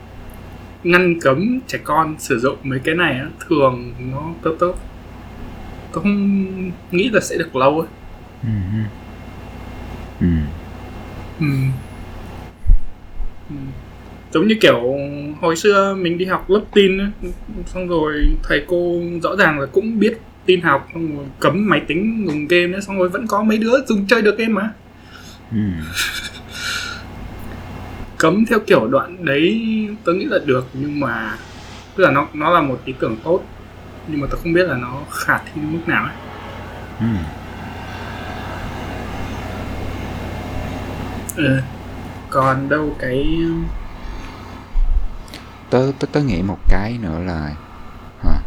[0.83, 4.75] ngăn cấm trẻ con sử dụng mấy cái này á thường nó tốt tốt
[5.93, 6.37] tôi không
[6.91, 7.89] nghĩ là sẽ được lâu ấy
[8.43, 8.49] ừ.
[10.21, 10.27] Ừ.
[11.41, 11.47] Ừ.
[13.51, 13.57] ừ.
[14.33, 14.97] giống như kiểu
[15.41, 16.99] hồi xưa mình đi học lớp tin
[17.67, 21.81] xong rồi thầy cô rõ ràng là cũng biết tin học xong rồi cấm máy
[21.87, 24.71] tính dùng game nữa xong rồi vẫn có mấy đứa dùng chơi được game mà
[25.53, 25.59] ừ.
[28.19, 29.63] cấm theo kiểu đoạn đấy
[30.05, 31.37] tôi nghĩ là được nhưng mà
[31.97, 33.43] tức là nó nó là một ý tưởng tốt
[34.07, 36.15] nhưng mà tôi không biết là nó khả thi đến mức nào ấy.
[37.01, 37.07] Ừ.
[41.37, 41.61] Ừ.
[42.31, 43.39] còn đâu cái
[45.71, 47.55] tớ tớ tớ nghĩ một cái nữa là
[48.25, 48.41] hả,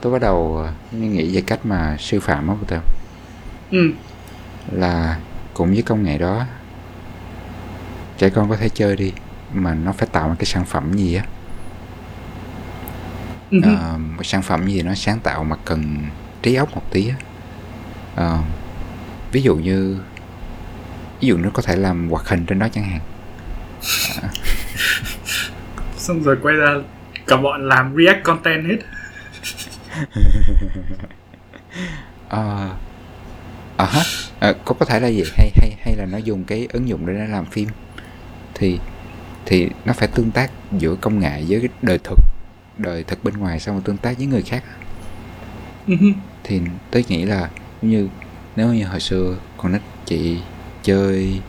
[0.00, 2.80] tớ bắt đầu nghĩ về cách mà sư phạm á của tao
[3.70, 3.90] ừ.
[4.72, 5.18] là
[5.54, 6.44] cũng với công nghệ đó
[8.18, 9.12] trẻ con có thể chơi đi
[9.54, 11.24] mà nó phải tạo một cái sản phẩm gì á.
[13.56, 16.04] Uh, một sản phẩm gì nó sáng tạo mà cần
[16.42, 17.16] trí óc một tí á.
[18.24, 18.44] Uh,
[19.32, 19.98] ví dụ như
[21.20, 23.00] ví dụ nó có thể làm hoạt hình trên đó chẳng hạn.
[24.22, 24.28] À.
[25.96, 26.74] xong rồi quay ra
[27.26, 28.78] cả bọn làm react content hết.
[32.28, 32.68] Ờ
[33.76, 34.02] à, à,
[34.40, 35.24] à, có có thể là gì?
[35.36, 37.68] Hay hay hay là nó dùng cái ứng dụng để nó làm phim
[38.54, 38.78] thì
[39.46, 42.18] thì nó phải tương tác giữa công nghệ với cái đời thực
[42.78, 44.64] đời thực bên ngoài xong rồi tương tác với người khác.
[45.86, 45.94] Ừ
[46.44, 46.60] thì
[46.90, 47.50] tôi nghĩ là
[47.82, 48.08] như
[48.56, 50.38] nếu như hồi xưa con nít chị
[50.82, 51.40] chơi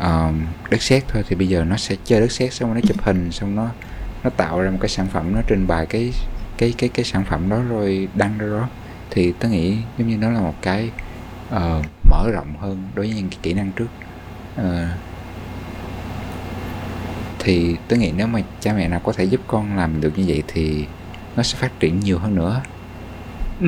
[0.00, 2.88] um, đất sét thôi thì bây giờ nó sẽ chơi đất sét xong rồi nó
[2.88, 3.68] chụp hình xong nó
[4.24, 6.12] nó tạo ra một cái sản phẩm nó trình bày cái
[6.58, 8.68] cái cái cái sản phẩm đó rồi đăng ra đó.
[9.10, 10.90] Thì tôi nghĩ giống như nó là một cái
[11.50, 13.88] ờ, mở rộng hơn đối với những cái kỹ năng trước.
[14.56, 14.88] Ờ,
[17.42, 20.24] thì tôi nghĩ nếu mà cha mẹ nào có thể giúp con làm được như
[20.28, 20.86] vậy thì
[21.36, 22.60] nó sẽ phát triển nhiều hơn nữa.
[23.60, 23.66] Ừ.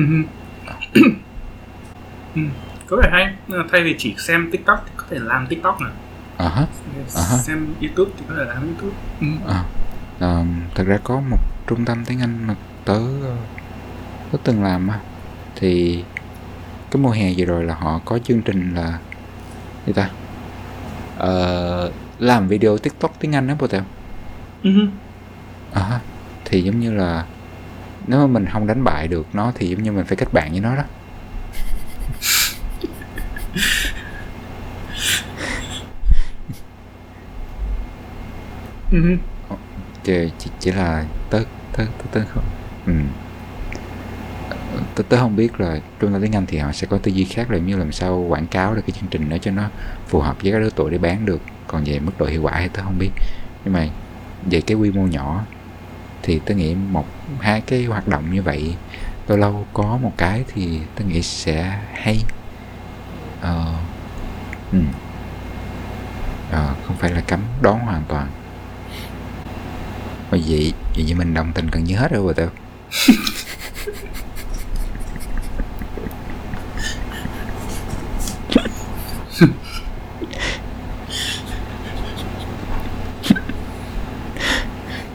[2.35, 2.41] Ừ.
[2.87, 3.33] có vẻ hay.
[3.71, 5.89] Thay vì chỉ xem tiktok thì có thể làm tiktok hả
[6.37, 7.37] À ha.
[7.37, 8.95] xem youtube thì có thể làm youtube.
[9.21, 9.27] Ừ.
[9.47, 9.63] À,
[10.19, 10.43] ờ,
[10.75, 12.55] thật ra có một trung tâm tiếng Anh mà
[12.85, 12.99] tớ
[14.31, 14.99] tớ từng làm á.
[15.55, 16.03] Thì
[16.91, 18.99] cái mùa hè vừa rồi là họ có chương trình là
[19.87, 20.09] gì ta?
[21.17, 21.91] Ờ,
[22.23, 23.81] làm video tiktok tiếng Anh đó bộ tèo?
[25.73, 25.99] À,
[26.45, 27.25] thì giống như là
[28.07, 30.51] nếu mà mình không đánh bại được nó thì giống như mình phải kết bạn
[30.51, 30.83] với nó đó.
[38.91, 39.17] Ừ
[40.03, 41.39] chỉ, chỉ, chỉ là tớ
[41.77, 42.43] tớ tớ, tớ không?
[42.85, 42.93] Ừ
[44.95, 47.23] tôi, tôi không biết là trung tâm tiếng Anh thì họ sẽ có tư duy
[47.23, 49.69] khác là như làm sao quảng cáo được cái chương trình đó cho nó
[50.07, 51.41] phù hợp với các đối tuổi để bán được.
[51.67, 53.11] Còn về mức độ hiệu quả thì tôi không biết.
[53.65, 53.87] Nhưng mà
[54.45, 55.45] về cái quy mô nhỏ
[56.23, 57.05] thì tôi nghĩ một
[57.39, 58.75] hai cái hoạt động như vậy
[59.27, 62.23] lâu lâu có một cái thì tôi nghĩ sẽ hay.
[63.41, 63.73] Ờ,
[64.71, 64.79] ừ.
[66.51, 68.27] Ờ, không phải là cấm đón hoàn toàn.
[70.31, 72.47] Mà vậy vậy như mình đồng tình gần như hết rồi bà tao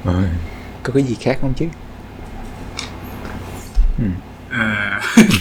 [0.05, 0.25] Ôi,
[0.83, 1.67] có cái gì khác không chứ?
[4.51, 5.01] À,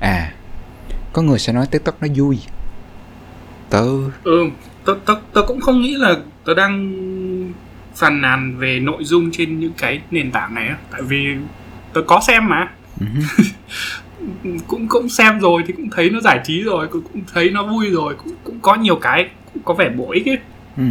[0.00, 0.32] à
[1.12, 2.40] có người sẽ nói tiktok nó vui.
[3.70, 3.84] Tớ
[4.24, 4.44] ừ,
[4.84, 6.92] tớ, tớ, tớ cũng không nghĩ là tớ đang
[7.94, 10.76] phàn nàn về nội dung trên những cái nền tảng này á.
[10.90, 11.26] tại vì
[11.92, 12.68] tớ có xem mà.
[13.00, 13.06] Ừ
[14.66, 17.66] cũng cũng xem rồi thì cũng thấy nó giải trí rồi cũng, cũng thấy nó
[17.66, 20.38] vui rồi cũng cũng có nhiều cái cũng có vẻ bổ ích ấy.
[20.76, 20.84] Ừ.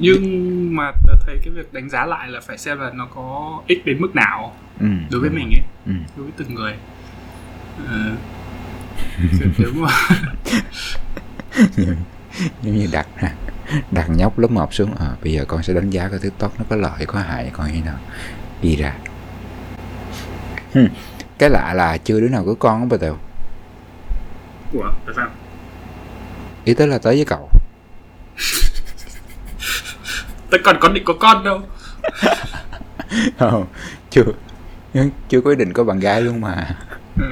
[0.00, 0.92] Nhưng mà
[1.26, 4.14] thấy cái việc đánh giá lại là phải xem là nó có ích đến mức
[4.14, 4.86] nào ừ.
[5.10, 5.92] đối với mình ấy ừ.
[6.16, 6.74] đối với từng người.
[9.58, 9.90] Nếu mà
[12.62, 13.34] giống như đặt ha
[13.90, 16.64] đặt nhóc lớp 1 xuống à, bây giờ con sẽ đánh giá coi tiktok nó
[16.68, 17.98] có lợi có hại con như nào
[18.62, 18.94] đi ra.
[20.74, 20.88] Hừm,
[21.40, 23.16] cái lạ là chưa đứa nào có con bà tèo.
[24.72, 25.28] Ủa, tại sao?
[26.64, 27.48] Ý tới là tới với cậu.
[30.50, 31.60] Tớ còn có định có con đâu.
[33.38, 33.66] Không
[34.10, 34.24] chưa.
[35.28, 36.76] Chưa có ý định có bạn gái luôn mà.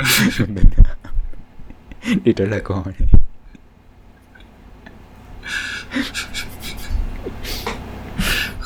[2.24, 2.92] Đi trả lời câu hỏi.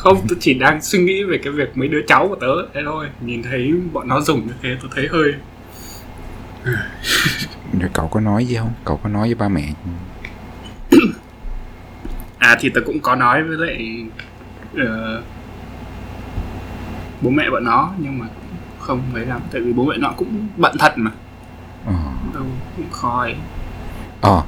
[0.02, 2.80] Không tớ chỉ đang suy nghĩ về cái việc mấy đứa cháu của tớ thế
[2.84, 3.06] thôi.
[3.20, 5.32] Nhìn thấy bọn nó dùng như thế tớ thấy hơi
[7.80, 8.72] rồi cậu có nói gì không?
[8.84, 9.62] Cậu có nói với ba mẹ.
[12.38, 14.04] À thì tớ cũng có nói với lại
[14.86, 15.22] ờ,
[17.22, 18.26] bố mẹ bọn nó nhưng mà
[18.78, 21.10] không mấy lắm tại vì bố mẹ nó cũng bận thật mà.
[21.86, 21.92] Ờ.
[22.34, 22.42] Đâu
[22.76, 23.34] cũng khó ấy.
[24.20, 24.42] ờ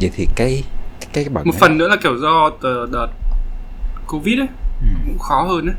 [0.00, 0.64] vậy thì cái
[1.00, 3.08] cái, cái bận một ấy- phần nữa là kiểu do tờ đợt
[4.06, 4.48] covid ấy
[4.82, 4.88] ừ.
[5.06, 5.74] cũng khó hơn ấy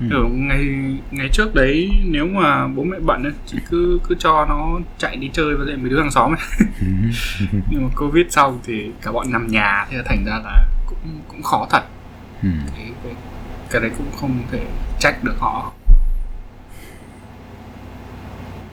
[0.00, 0.06] Ừ.
[0.10, 0.64] ở ngày
[1.10, 5.16] ngày trước đấy nếu mà bố mẹ bận ấy chỉ cứ cứ cho nó chạy
[5.16, 6.68] đi chơi với lại mấy đứa hàng xóm ấy
[7.70, 11.20] nhưng mà covid xong thì cả bọn nằm nhà thế là thành ra là cũng
[11.28, 11.82] cũng khó thật
[12.42, 12.48] Ừ.
[12.76, 13.12] cái, cái,
[13.70, 14.66] cái đấy cũng không thể
[15.00, 15.72] trách được họ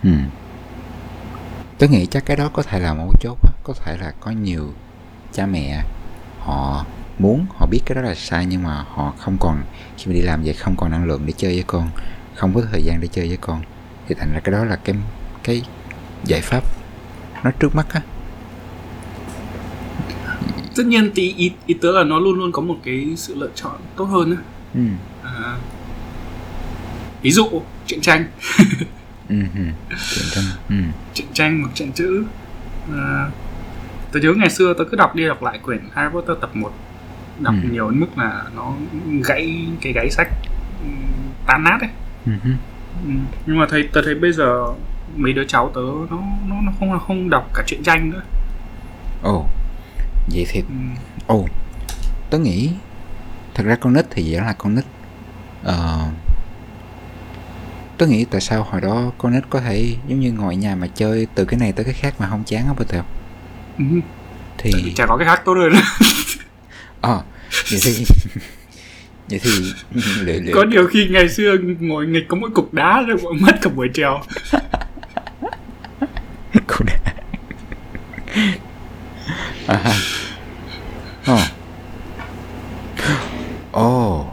[0.03, 0.09] Ừ.
[1.77, 3.49] Tôi nghĩ chắc cái đó có thể là mấu chốt á.
[3.63, 4.73] Có thể là có nhiều
[5.31, 5.83] cha mẹ
[6.39, 6.85] họ
[7.19, 9.63] muốn, họ biết cái đó là sai nhưng mà họ không còn
[9.97, 11.89] khi mà đi làm vậy không còn năng lượng để chơi với con,
[12.36, 13.62] không có thời gian để chơi với con
[14.08, 14.95] thì thành ra cái đó là cái
[15.43, 15.62] cái
[16.23, 16.63] giải pháp
[17.43, 18.02] nó trước mắt á.
[20.76, 23.49] tất nhiên thì ý, ý tớ là nó luôn luôn có một cái sự lựa
[23.56, 24.38] chọn tốt hơn á
[24.73, 24.82] Ừ.
[25.23, 25.58] à,
[27.21, 27.45] ví dụ
[27.88, 28.26] truyện tranh
[29.30, 29.36] Ừ.
[29.56, 29.62] ừ.
[29.89, 30.76] Chuyện trong ừ.
[31.13, 32.23] truyện tranh hoặc truyện chữ
[32.93, 33.30] à,
[34.12, 36.73] tớ nhớ ngày xưa tớ cứ đọc đi đọc lại quyển Harry Potter tập 1
[37.39, 37.69] đọc Ừ.
[37.71, 38.73] nhiều đến mức là nó
[39.27, 40.27] gãy cái gáy sách
[40.83, 40.87] ừ,
[41.47, 41.89] tan nát ấy
[42.25, 42.31] Ừ.
[42.43, 42.49] ừ.
[43.45, 44.63] Nhưng mà thấy tớ thấy bây giờ
[45.15, 46.17] mấy đứa cháu tớ nó
[46.47, 48.21] nó nó không không đọc cả truyện tranh nữa
[49.23, 49.45] Ồ.
[50.33, 50.75] Vậy thì ừ.
[51.27, 51.45] ồ
[52.29, 52.71] tớ nghĩ
[53.53, 54.83] thật ra con nít thì vẫn là con nít
[55.63, 55.99] ờ,
[57.97, 60.87] tớ nghĩ tại sao hồi đó con nít có thể giống như ngồi nhà mà
[60.95, 63.01] chơi từ cái này tới cái khác mà không chán không Peter
[63.77, 63.83] Ừ.
[64.57, 65.73] thì chả có cái khác tốt hơn
[67.03, 67.21] ờ.
[67.71, 68.05] Vậy thì
[69.29, 69.49] vậy thì
[70.21, 73.51] liệu, liệu, có điều khi ngày xưa ngồi nghịch có mỗi cục đá rồi mất
[73.61, 74.21] cả buổi trèo.
[76.67, 77.13] Cũng đã
[79.67, 79.95] à
[81.25, 81.39] ồ
[83.71, 84.25] ồ.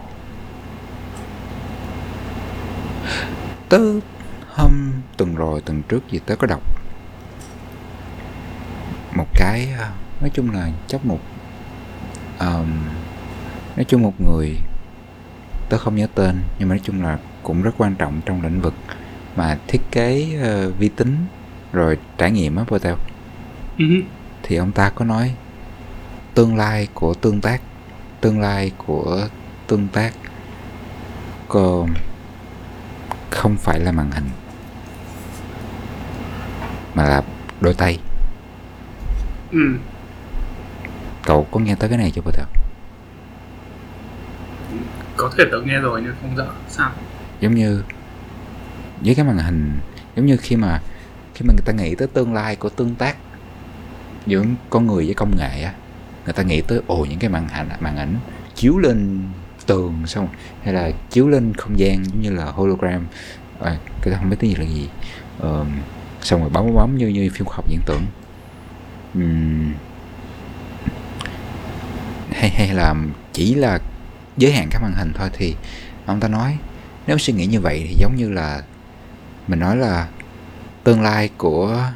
[3.69, 3.79] Tớ
[4.47, 6.61] hôm tuần rồi tuần trước gì tớ có đọc.
[9.15, 11.19] Một cái à, nói chung là chắc một
[12.41, 12.67] um,
[13.75, 14.57] nói chung một người
[15.69, 18.61] tớ không nhớ tên nhưng mà nói chung là cũng rất quan trọng trong lĩnh
[18.61, 18.73] vực
[19.35, 20.27] mà thiết kế
[20.69, 21.15] uh, vi tính
[21.73, 22.93] rồi trải nghiệm á Potel
[23.77, 23.85] Ừ.
[24.43, 25.33] thì ông ta có nói
[26.33, 27.61] tương lai của tương tác
[28.21, 29.27] tương lai của
[29.67, 30.13] tương tác
[31.47, 31.87] có
[33.29, 34.29] không phải là màn hình
[36.93, 37.21] mà là
[37.61, 37.99] đôi tay
[39.51, 39.77] Ừ.
[41.25, 42.45] cậu có nghe tới cái này chưa Potel
[45.17, 46.53] có thể tớ nghe rồi nhưng không rõ.
[46.69, 46.91] Sao?
[47.39, 47.83] Giống như
[49.01, 49.79] với cái màn hình
[50.15, 50.81] giống như khi mà
[51.35, 53.15] khi mà người ta nghĩ tới tương lai của tương tác
[54.25, 55.73] giữa con người với công nghệ á
[56.25, 58.15] người ta nghĩ tới ồ những cái màn ảnh màn ảnh
[58.55, 59.19] chiếu lên
[59.65, 60.27] tường xong
[60.63, 63.05] hay là chiếu lên không gian giống như là hologram.
[63.59, 64.89] À, cái không biết tiếng gì là gì.
[65.39, 65.65] Ờ,
[66.21, 68.05] xong rồi bấm bấm như như phim khoa học viễn tưởng.
[69.13, 69.73] Ừm,
[72.41, 72.95] hay hay là
[73.33, 73.79] chỉ là
[74.37, 75.55] giới hạn các màn hình thôi thì
[76.05, 76.57] ông ta nói
[77.07, 78.63] nếu suy nghĩ như vậy thì giống như là
[79.47, 80.07] mình nói là
[80.83, 81.91] tương lai của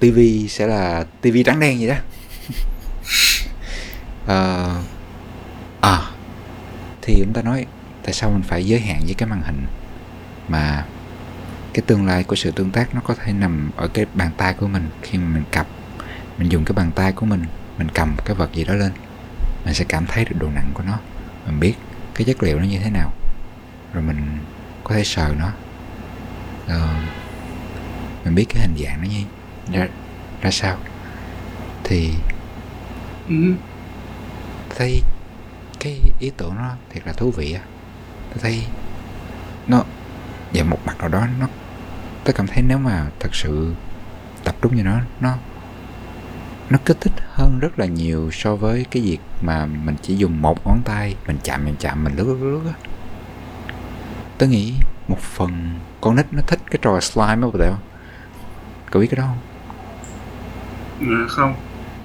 [0.00, 1.96] TV sẽ là TV trắng đen vậy đó.
[4.26, 4.76] Ờ,
[5.80, 6.00] à
[7.02, 7.66] thì ông ta nói
[8.02, 9.66] tại sao mình phải giới hạn với cái màn hình
[10.48, 10.84] mà
[11.72, 14.54] cái tương lai của sự tương tác nó có thể nằm ở cái bàn tay
[14.54, 15.66] của mình khi mà mình cặp
[16.38, 17.44] mình dùng cái bàn tay của mình
[17.78, 18.92] mình cầm cái vật gì đó lên
[19.64, 20.98] mình sẽ cảm thấy được độ nặng của nó
[21.46, 21.74] mình biết
[22.14, 23.12] cái chất liệu nó như thế nào
[23.92, 24.38] rồi mình
[24.84, 25.50] có thể sờ nó.
[26.68, 26.88] Ờ,
[28.24, 29.24] mình biết cái hình dạng nó như
[29.78, 29.88] ra,
[30.42, 30.76] ra sao.
[31.84, 32.10] Thì
[33.28, 33.54] Ừ.
[34.76, 35.02] thấy
[35.80, 37.60] cái ý tưởng nó thiệt là thú vị á.
[38.30, 38.62] Tôi thấy
[39.66, 39.84] nó
[40.52, 41.46] về một mặt nào đó nó
[42.24, 43.74] tôi cảm thấy nếu mà thật sự
[44.44, 45.34] tập trung vào nó nó
[46.70, 50.42] nó kích thích hơn rất là nhiều so với cái việc mà mình chỉ dùng
[50.42, 52.74] một ngón tay mình chạm mình chạm mình lướt lướt lướt á.
[54.38, 54.74] Tôi nghĩ
[55.08, 57.78] một phần con nít nó thích cái trò slime á phải không
[58.90, 59.38] cậu biết cái đó không?
[61.08, 61.54] Ừ, không.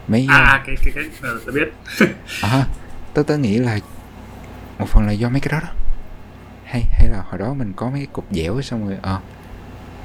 [0.07, 1.73] Mấy à, à cái cái cái ờ, tớ biết.
[2.41, 2.65] À,
[3.13, 3.79] tớ tớ nghĩ là
[4.79, 5.73] một phần là do mấy cái đó đó.
[6.65, 9.19] Hay hay là hồi đó mình có mấy cái cục dẻo xong rồi ờ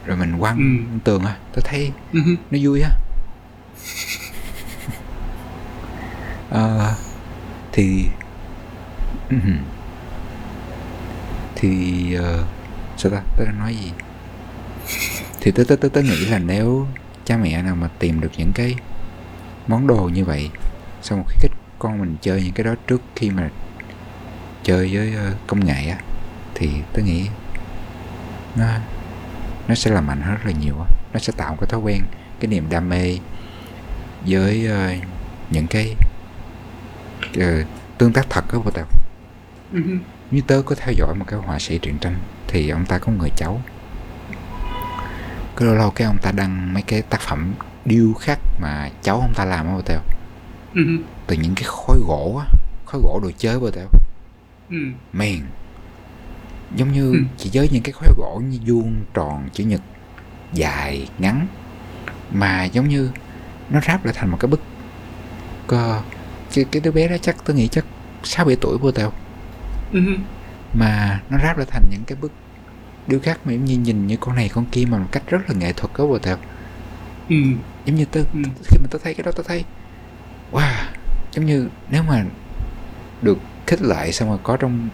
[0.05, 0.99] rồi mình quăng Ừ.
[1.05, 2.21] tường à tớ thấy Ừ.
[2.51, 2.91] nó vui á
[6.51, 6.95] à,
[7.73, 8.07] thì
[11.55, 12.47] thì uh,
[12.97, 13.23] sao ta?
[13.37, 13.93] Tớ đang nói gì?
[15.41, 16.87] Thì tớ tớ tớ tớ nghĩ là nếu
[17.25, 18.75] cha mẹ nào mà tìm được những cái
[19.67, 20.51] món đồ như vậy
[21.03, 23.51] xong một khi kích con mình chơi những cái đó trước khi mà
[24.63, 25.99] chơi với ờ, công nghệ á
[26.55, 27.27] thì tớ nghĩ
[28.57, 28.67] nó
[29.69, 30.87] nó sẽ làm mạnh rất là nhiều á.
[31.13, 32.03] Nó sẽ tạo cái thói quen
[32.41, 33.19] cái niềm đam mê
[34.27, 35.05] với uh,
[35.51, 35.95] những cái
[37.39, 37.63] ờ,
[37.99, 38.87] tương tác thật á của tao
[39.73, 39.81] Ừ.
[40.31, 42.17] như tớ có theo dõi một cái họa sĩ truyện tranh
[42.49, 43.61] thì ông ta có người cháu
[45.57, 47.53] cứ lâu lâu cái ông ta đăng mấy cái tác phẩm
[47.85, 50.01] điêu khắc mà cháu ông ta làm á tao
[50.75, 50.83] Ừ.
[51.27, 52.47] từ những cái khối gỗ á
[52.87, 53.87] khối gỗ đồ chơi bơ tao
[54.71, 54.77] Ừ.
[55.13, 55.41] men
[56.77, 57.19] giống như Ừ.
[57.39, 59.81] chỉ với những cái khối gỗ như vuông tròn chữ nhật
[60.53, 61.47] dài ngắn
[62.33, 63.11] mà giống như
[63.71, 64.61] nó ráp lại thành một cái bức
[65.67, 66.01] cơ
[66.59, 67.85] cái, cái đứa bé đó chắc tôi nghĩ chắc
[68.23, 69.13] sáu bảy tuổi bơ tao
[69.93, 70.01] Ừ.
[70.75, 72.33] mà nó ráp lại thành những cái bức
[73.07, 75.39] điêu khắc mà giống như nhìn như con này con kia mà một cách rất
[75.49, 76.37] là nghệ thuật đó bơ tao
[77.29, 77.37] Ừ.
[77.85, 78.39] giống như tôi Ừ.
[78.65, 79.65] khi mà tôi thấy cái đó tôi thấy
[80.53, 80.75] wow
[81.33, 82.25] giống như nếu mà
[83.23, 84.89] được khích lại xong rồi có trong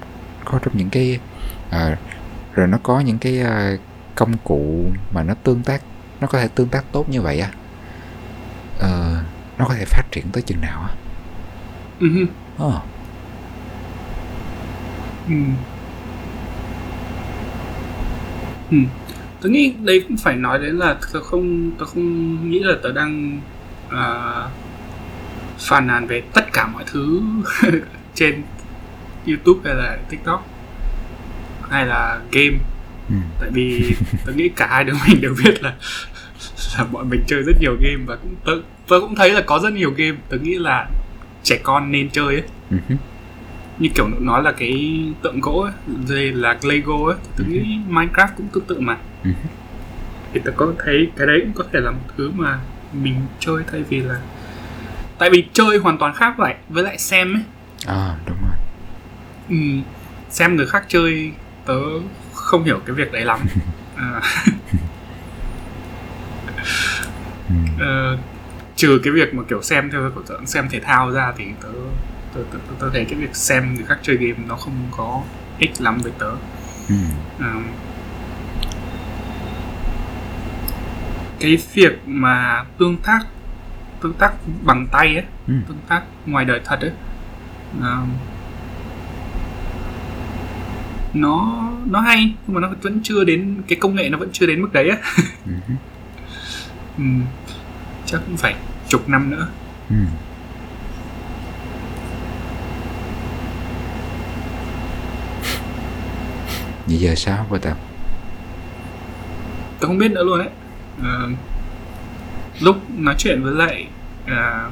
[0.44, 1.18] có trong những cái
[1.70, 1.98] à,
[2.54, 3.76] rồi nó có những cái à,
[4.14, 5.82] công cụ mà nó tương tác
[6.20, 7.50] nó có thể tương tác tốt như vậy á
[8.78, 9.22] ờ,
[9.58, 10.94] nó có thể phát triển tới chừng nào á
[12.04, 12.26] Ừ.
[12.58, 12.80] Ờ,
[15.28, 15.34] Ừ.
[18.70, 18.76] Ừ.
[19.40, 22.92] Tớ nghĩ đây cũng phải nói đến là tớ không tớ không nghĩ là tớ
[22.92, 23.40] đang
[23.90, 24.12] à,
[25.58, 27.22] phàn nàn về tất cả mọi thứ
[28.14, 28.42] trên
[29.26, 30.46] YouTube hay là TikTok
[31.70, 32.56] hay là game
[33.08, 33.14] ừ.
[33.40, 33.94] tại vì
[34.26, 35.74] tôi nghĩ cả hai đứa mình đều biết là
[36.78, 39.58] là bọn mình chơi rất nhiều game và cũng tôi, tôi cũng thấy là có
[39.58, 40.86] rất nhiều game tôi nghĩ là
[41.44, 42.42] trẻ con nên chơi ấy.
[42.70, 42.96] Hứ.
[43.78, 45.72] như kiểu nó là cái tượng gỗ ấy,
[46.06, 48.96] rồi là Lego ấy tôi nghĩ Minecraft cũng tương tự mà.
[49.24, 49.30] Ừ.
[50.32, 52.58] thì tôi có thấy cái đấy cũng có thể là một thứ mà
[52.92, 54.20] mình chơi thay vì là
[55.18, 57.42] tại vì chơi hoàn toàn khác vậy với lại xem ấy.
[57.86, 58.56] À đúng rồi.
[59.48, 59.56] Ừ,
[60.30, 61.32] xem người khác chơi
[61.66, 61.80] tớ
[62.32, 63.40] không hiểu cái việc đấy lắm.
[63.96, 64.20] À,
[67.78, 68.16] ừ.
[68.84, 71.68] trừ cái việc mà kiểu xem theo kiểu dạng xem thể thao ra thì tớ
[72.34, 75.22] tớ, tớ, tớ, tớ thấy cái việc xem người khác chơi game nó không có
[75.58, 76.30] ích lắm với tớ
[76.88, 76.94] Ừ.
[77.40, 77.52] Ờ,
[81.40, 83.20] cái việc mà tương tác
[84.00, 84.32] tương tác
[84.64, 85.54] bằng tay ấy Ừ.
[85.68, 86.90] tương tác ngoài đời thật ấy
[87.80, 87.98] ờ,
[91.14, 94.46] nó nó hay nhưng mà nó vẫn chưa đến cái công nghệ nó vẫn chưa
[94.46, 94.96] đến mức đấy á
[95.46, 95.52] Ừ
[96.98, 97.04] ừ.
[98.06, 98.54] chắc cũng phải
[98.94, 99.46] chục năm nữa
[99.90, 99.96] Ừ.
[106.86, 107.76] Vậy giờ sao bà Tập?
[109.80, 110.48] tôi không biết nữa luôn đấy
[111.02, 111.28] Ờ,
[112.60, 113.86] lúc nói chuyện với lại
[114.26, 114.70] à,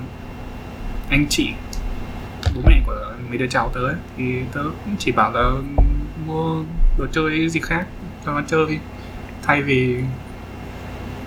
[1.10, 1.48] anh chị
[2.54, 5.50] bố mẹ của mấy đứa cháu tớ ấy, thì tớ cũng chỉ bảo là
[6.26, 6.62] mua
[6.98, 7.86] đồ chơi gì khác
[8.26, 8.78] cho nó chơi
[9.42, 9.96] thay vì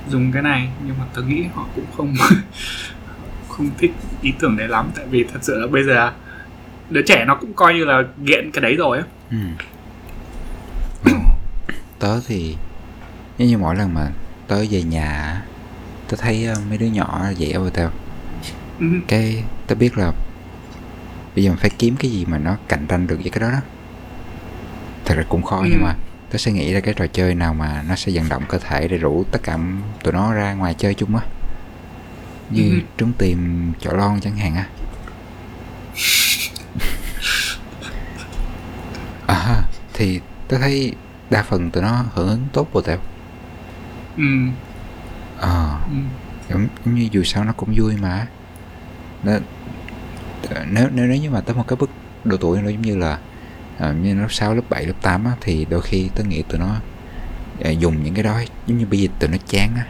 [0.10, 2.14] dùng cái này nhưng mà tớ nghĩ họ cũng không
[3.49, 3.91] không thích
[4.22, 6.12] ý tưởng đấy lắm tại vì thật sự là bây giờ
[6.89, 9.38] đứa trẻ nó cũng coi như là nghiện cái đấy rồi á Ừ.
[11.06, 11.12] Ồ,
[11.99, 12.56] tớ thì
[13.38, 14.12] nếu như mỗi lần mà
[14.47, 15.41] tớ về nhà
[16.10, 17.91] tớ thấy ờ, mấy đứa nhỏ vậy ở tao
[18.80, 18.86] Ừ.
[19.08, 20.12] cái tớ biết là
[21.36, 23.51] bây giờ mình phải kiếm cái gì mà nó cạnh tranh được với cái đó
[23.51, 23.60] đó
[25.06, 25.68] thật ra cũng khó Ừ.
[25.72, 25.95] nhưng mà
[26.32, 28.88] tớ sẽ nghĩ ra cái trò chơi nào mà nó sẽ vận động cơ thể
[28.88, 29.57] để rủ tất cả
[30.03, 31.21] tụi nó ra ngoài chơi chung á
[32.49, 32.80] như Ừ.
[32.97, 34.65] trốn tìm chọ lon chẳng hạn á
[39.28, 39.61] à
[39.93, 40.93] thì tớ thấy
[41.30, 42.97] đa phần tụi nó hưởng ứng tốt bộ tao
[44.17, 44.23] Ừ.
[45.39, 45.95] ờ Ừ.
[46.49, 48.28] giống, giống như dù sao nó cũng vui mà
[49.23, 49.32] nó,
[50.69, 51.89] nếu nếu nếu như mà tới một cái mức
[52.23, 53.19] độ tuổi nó giống như là
[53.80, 56.59] à, như lớp 6, lớp 7, lớp 8 á, thì đôi khi tôi nghĩ tụi
[56.59, 56.76] nó
[57.63, 59.86] à, dùng những cái đó giống như bây giờ tụi nó chán á.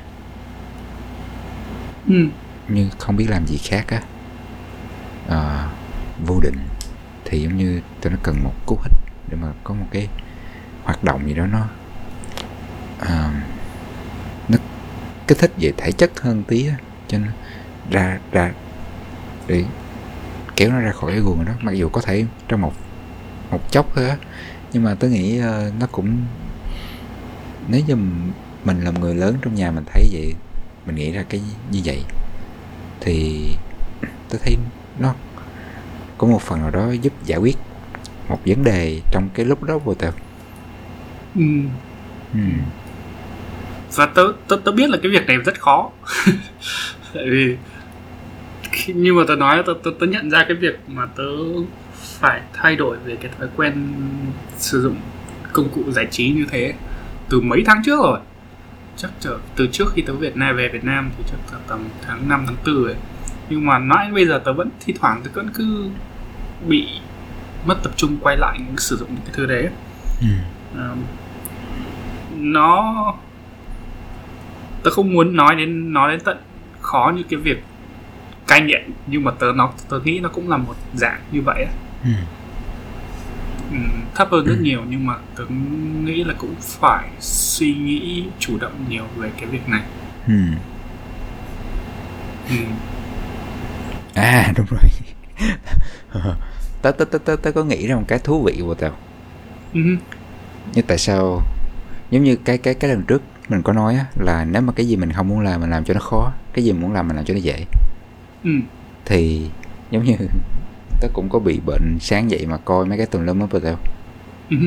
[2.08, 2.28] Ừ.
[2.68, 4.02] như không biết làm gì khác á.
[5.30, 5.70] À,
[6.26, 6.58] vô định.
[7.26, 8.94] Thì giống như tụi nó cần một cú hích
[9.28, 10.08] để mà có một cái
[10.84, 11.68] hoạt động gì đó nó
[13.00, 13.44] à,
[14.50, 14.58] nó
[15.28, 16.76] kích thích về thể chất hơn tí á
[17.08, 17.32] cho nên
[17.92, 18.52] ra ra
[19.48, 19.64] để
[20.56, 21.54] kéo nó ra khỏi cái guồng đó.
[21.62, 22.74] Mặc dù có thể trong một
[23.52, 24.18] một chốc thôi á
[24.74, 26.18] nhưng mà tôi nghĩ ờ, nó cũng
[27.68, 27.96] nếu như
[28.66, 30.34] mình làm người lớn trong nhà mình thấy vậy
[30.86, 31.42] mình nghĩ ra cái
[31.72, 32.00] như vậy
[33.02, 33.46] thì
[34.30, 34.58] tôi thấy
[35.00, 35.14] nó
[36.18, 37.58] có một phần nào đó giúp giải quyết
[38.30, 40.12] một vấn đề trong cái lúc đó vô tao
[41.36, 41.42] Ừ.
[42.34, 42.40] ừ.
[43.96, 45.92] và tớ, tớ tớ biết là cái việc này rất khó
[47.14, 47.58] tại vì
[48.72, 51.24] khi, như mà tớ nói tớ, tớ tớ nhận ra cái việc mà tớ
[52.20, 53.94] phải thay đổi về cái thói quen
[54.58, 54.96] sử dụng
[55.54, 56.74] công cụ giải trí như thế
[57.30, 58.20] từ mấy tháng trước rồi
[58.98, 61.80] chắc từ, từ trước khi tớ Việt Nam về Việt Nam thì chắc là tầm
[62.08, 62.96] tháng 5 tháng 4 rồi
[63.50, 65.90] nhưng mà mãi bây giờ tớ vẫn thi thoảng tớ vẫn cứ
[66.68, 66.88] bị
[67.66, 69.70] mất tập trung quay lại những sử dụng những cái thứ đấy
[70.22, 70.28] Ừ.
[70.78, 70.96] Ờ,
[72.38, 72.94] nó
[74.84, 76.38] tớ không muốn nói đến nói đến tận
[76.82, 77.64] khó như cái việc
[78.48, 81.64] cai nghiện nhưng mà tớ nó tớ nghĩ nó cũng là một dạng như vậy
[81.64, 81.72] á.
[82.06, 82.12] Ừ.
[83.72, 83.78] ừ,
[84.16, 85.44] thấp hơn rất nhiều nhưng mà tớ
[86.04, 89.82] nghĩ là cũng phải suy nghĩ chủ động nhiều về cái việc này
[90.28, 90.34] Ừ.
[92.50, 92.56] ừ.
[94.14, 94.90] à đúng rồi
[96.82, 98.92] tớ, tớ, tớ, tớ, tớ có nghĩ ra một cái thú vị vô tao
[99.74, 99.80] Ừ.
[100.74, 101.42] như tại sao
[102.12, 104.88] giống như cái cái cái lần trước mình có nói á, là nếu mà cái
[104.88, 107.08] gì mình không muốn làm mình làm cho nó khó cái gì mình muốn làm
[107.08, 107.66] mình làm cho nó dễ
[108.44, 108.50] Ừ.
[109.06, 109.50] thì
[109.92, 110.16] giống như
[111.02, 113.78] tớ cũng có bị bệnh sáng dậy mà coi mấy cái tùm lum á tao
[114.50, 114.58] Ừ.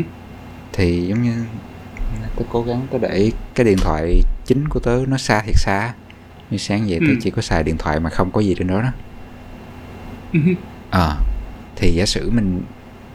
[0.73, 1.45] thì giống như
[2.37, 5.95] tớ cố gắng tớ để cái điện thoại chính của tớ nó xa thiệt xa
[6.51, 7.17] như sáng dậy tớ Ừ.
[7.21, 8.91] chỉ có xài điện thoại mà không có gì trên đó đó
[10.33, 10.41] Ừ.
[10.91, 11.17] ờ
[11.77, 12.63] thì giả sử mình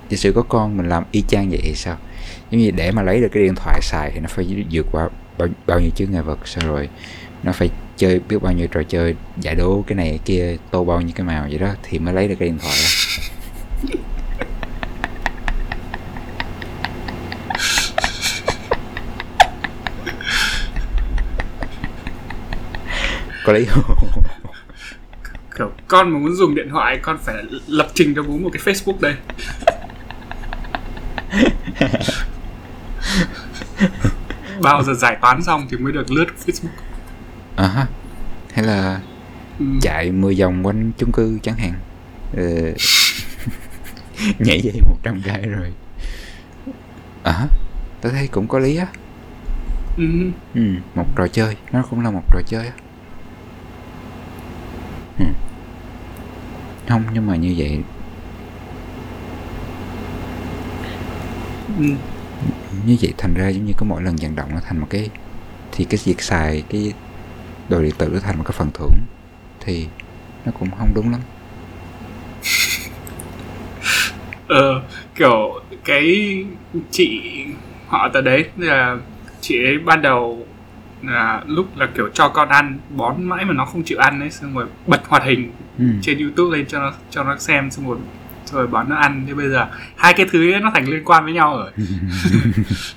[0.09, 1.97] giả sử có con mình làm y chang vậy thì sao
[2.51, 5.09] giống như để mà lấy được cái điện thoại xài thì nó phải vượt qua
[5.37, 6.89] bao, bao nhiêu chướng ngại vật xong rồi
[7.43, 10.83] nó phải chơi biết bao nhiêu trò chơi giải đố cái này cái kia tô
[10.83, 12.89] bao nhiêu cái màu vậy đó thì mới lấy được cái điện thoại đó.
[23.43, 23.83] Có lý không.
[25.57, 27.35] Kiểu con mà muốn dùng điện thoại con phải
[27.67, 29.15] lập trình cho bố một cái Facebook đây.
[34.61, 36.69] Bao giờ giải toán xong thì mới được lướt Facebook.
[37.55, 37.85] À ha.
[38.53, 39.01] Hay là
[39.59, 39.65] ừ.
[39.81, 41.73] chạy 10 vòng quanh chung cư chẳng hạn.
[42.37, 42.43] Ờ,
[44.39, 45.73] nhảy dây 100 cái rồi.
[47.23, 47.47] À ha.
[48.01, 48.87] Tôi thấy cũng có lý á.
[49.97, 50.05] Ừ.
[50.55, 50.61] ừ,
[50.95, 51.57] một trò chơi.
[51.71, 52.73] Nó cũng là một trò chơi á
[55.19, 55.25] ừ.
[56.87, 57.79] Không nhưng mà như vậy
[61.79, 61.85] Ừ.
[62.85, 65.09] như vậy thành ra giống như có mỗi lần vận động nó thành một cái
[65.71, 66.93] thì cái việc xài cái
[67.69, 68.91] đồ điện tử nó thành một cái phần thưởng
[69.59, 69.87] thì
[70.45, 71.21] nó cũng không đúng lắm
[74.47, 74.81] ờ
[75.15, 75.53] kiểu
[75.85, 76.35] cái
[76.91, 77.21] chị
[77.87, 78.97] họ tới đấy là
[79.41, 80.47] chị ấy ban đầu
[81.01, 84.31] là lúc là kiểu cho con ăn bón mãi mà nó không chịu ăn ấy
[84.31, 85.85] xong rồi bật hoạt hình ừ.
[86.01, 87.97] trên youtube lên cho nó cho nó xem xong rồi
[88.53, 89.25] rồi bón nó ăn.
[89.27, 91.71] Thế bây giờ hai cái thứ ấy nó thành liên quan với nhau rồi.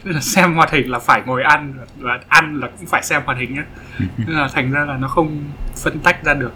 [0.05, 3.23] Tức là xem hoạt hình là phải ngồi ăn và ăn là cũng phải xem
[3.25, 3.63] hoạt hình nhé
[4.17, 5.45] nên là thành ra là nó không
[5.77, 6.53] phân tách ra được.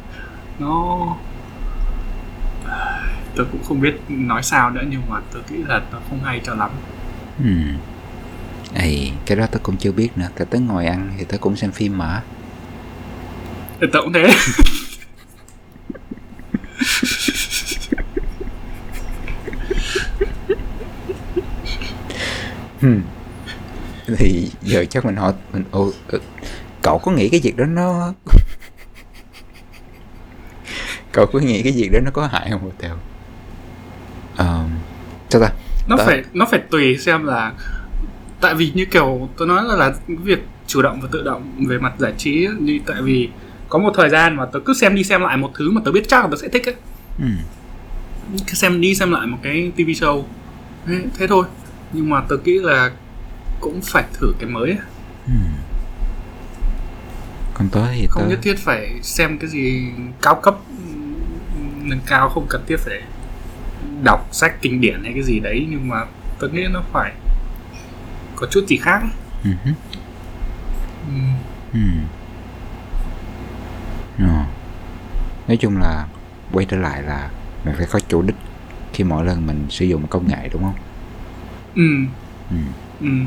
[0.58, 0.98] Nó
[3.36, 6.40] tôi cũng không biết nói sao nữa nhưng mà tôi nghĩ là nó không hay
[6.44, 6.70] cho lắm.
[7.44, 7.50] Ừ.
[9.26, 10.28] Cái đó tôi cũng chưa biết nữa.
[10.38, 12.22] Tại tới ngồi ăn thì tôi cũng xem phim mà.
[13.80, 14.34] Tôi cũng thế
[22.80, 23.00] Hmm.
[24.16, 26.18] Thì giờ chắc mình hỏi mình ồ, ờ,
[26.82, 28.12] Cậu có nghĩ cái việc đó nó
[31.12, 32.96] Cậu có nghĩ cái việc đó nó có hại không Tèo
[34.36, 34.64] Ờ
[35.30, 35.50] Sao ta
[35.88, 36.04] nó Đó.
[36.06, 37.52] phải nó phải tùy xem là
[38.40, 41.78] tại vì như kiểu tôi nói là là việc chủ động và tự động về
[41.78, 43.28] mặt giải trí như tại vì
[43.68, 45.92] có một thời gian mà tôi cứ xem đi xem lại một thứ mà tôi
[45.92, 46.74] biết chắc là tôi sẽ thích ấy
[47.18, 47.26] ừ.
[48.46, 50.22] xem đi xem lại một cái TV show
[50.86, 51.44] thế, thế thôi
[51.92, 52.90] nhưng mà tôi nghĩ là
[53.60, 54.76] cũng phải thử cái mới.
[55.26, 55.32] Ừ.
[57.54, 60.56] Còn tớ thì không tớ nhất thiết phải xem cái gì cao cấp
[61.82, 63.02] nâng cao không cần thiết phải
[64.04, 66.04] đọc sách kinh điển hay cái gì đấy nhưng mà
[66.38, 67.12] tôi nghĩ nó phải
[68.36, 69.02] có chút gì khác
[69.44, 69.50] ừ.
[71.06, 71.34] Ừm,
[71.72, 71.80] ừ.
[74.18, 74.44] Ờ.
[75.48, 76.06] Nói chung là
[76.52, 77.30] Quay trở lại là
[77.64, 78.36] Mình phải có chủ đích
[78.92, 80.74] Khi mỗi lần mình sử dụng công nghệ đúng không
[81.74, 82.08] ừm,
[82.50, 82.56] ừ.
[83.00, 83.26] ừm.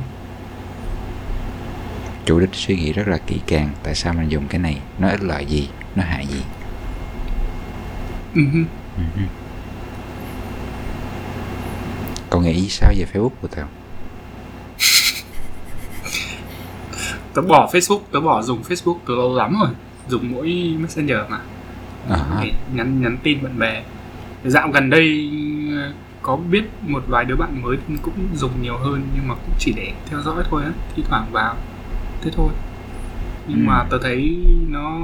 [2.26, 4.80] Chủ đích suy nghĩ rất là kỹ càng Tại sao mình dùng cái này.
[5.00, 5.70] Nó ích lợi gì?
[5.96, 6.42] Nó hại gì?
[8.36, 8.42] Ừ.
[8.98, 9.04] Ừ.
[12.30, 13.68] Cậu nghĩ sao về Facebook của tao?
[17.34, 19.70] Tớ bỏ Facebook tớ bỏ dùng Facebook từ lâu lắm rồi.
[20.08, 21.40] Dùng mỗi messenger mà.
[22.42, 23.84] Để nhắn nhắn tin bạn bè.
[24.46, 25.30] Dạo gần đây
[26.24, 29.74] có biết một vài đứa bạn mới cũng dùng nhiều hơn nhưng mà cũng chỉ
[29.76, 31.56] để theo dõi thôi á thi thoảng vào
[32.22, 32.50] thế thôi
[33.48, 33.64] nhưng Ừ.
[33.68, 35.00] mà tớ thấy nó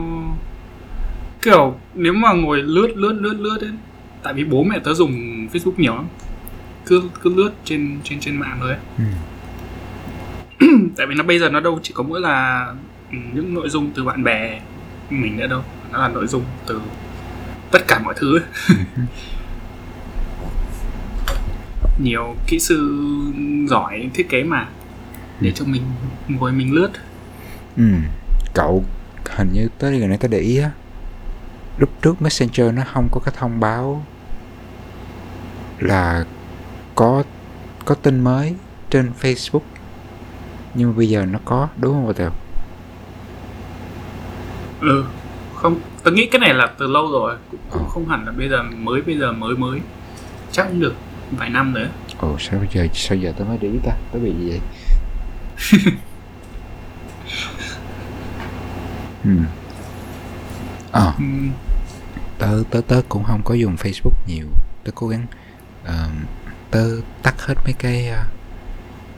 [1.42, 3.72] kiểu nếu mà ngồi lướt lướt lướt lướt ấy
[4.24, 5.12] tại vì bố mẹ tớ dùng
[5.54, 6.06] Facebook nhiều lắm
[6.86, 10.68] cứ cứ lướt trên trên trên mạng thôi ấy ừ.
[10.98, 12.66] tại vì nó bây giờ nó đâu chỉ có mỗi là
[13.12, 14.62] ừ, những nội dung từ bạn bè
[15.10, 15.62] mình nữa đâu
[15.92, 16.82] nó là nội dung từ
[17.72, 18.46] tất cả mọi thứ ấy.
[22.04, 23.06] nhiều kỹ sư
[23.70, 24.68] giỏi thiết kế mà.
[25.40, 25.82] Để cho mình
[26.28, 26.90] ngồi mình lướt.
[27.78, 27.84] Ừ.
[28.54, 28.86] Cậu
[29.36, 30.72] Hình như tới gần đây tao để ý á.
[31.78, 34.06] Lúc trước Messenger nó không có cái thông báo
[35.80, 36.26] Là
[36.96, 37.24] Có
[37.86, 38.56] Có tin mới
[38.90, 39.60] Trên Facebook.
[40.74, 42.32] Nhưng mà bây giờ nó có Đúng không Tèo?
[44.82, 45.06] Ừ
[45.56, 47.90] không tôi nghĩ cái này là từ lâu rồi cũng, cũng Ờ.
[47.90, 49.80] không hẳn là bây giờ mới bây giờ mới mới.
[50.52, 50.94] Chắc cũng được
[51.32, 51.88] vài năm ấy.
[52.18, 53.92] Ồ sao bây giờ Sao giờ tao mới để ý ta?
[54.12, 54.60] Tao bị gì vậy?
[59.26, 59.30] Ừ.
[60.92, 61.14] Ờ.
[61.20, 61.24] Ừ,
[62.38, 64.46] tớ tớ tớ cũng không có dùng Facebook nhiều.
[64.84, 65.26] Tớ cố gắng
[65.86, 66.10] ờ,
[66.72, 66.86] tớ
[67.24, 68.24] tắt hết mấy cái ờ,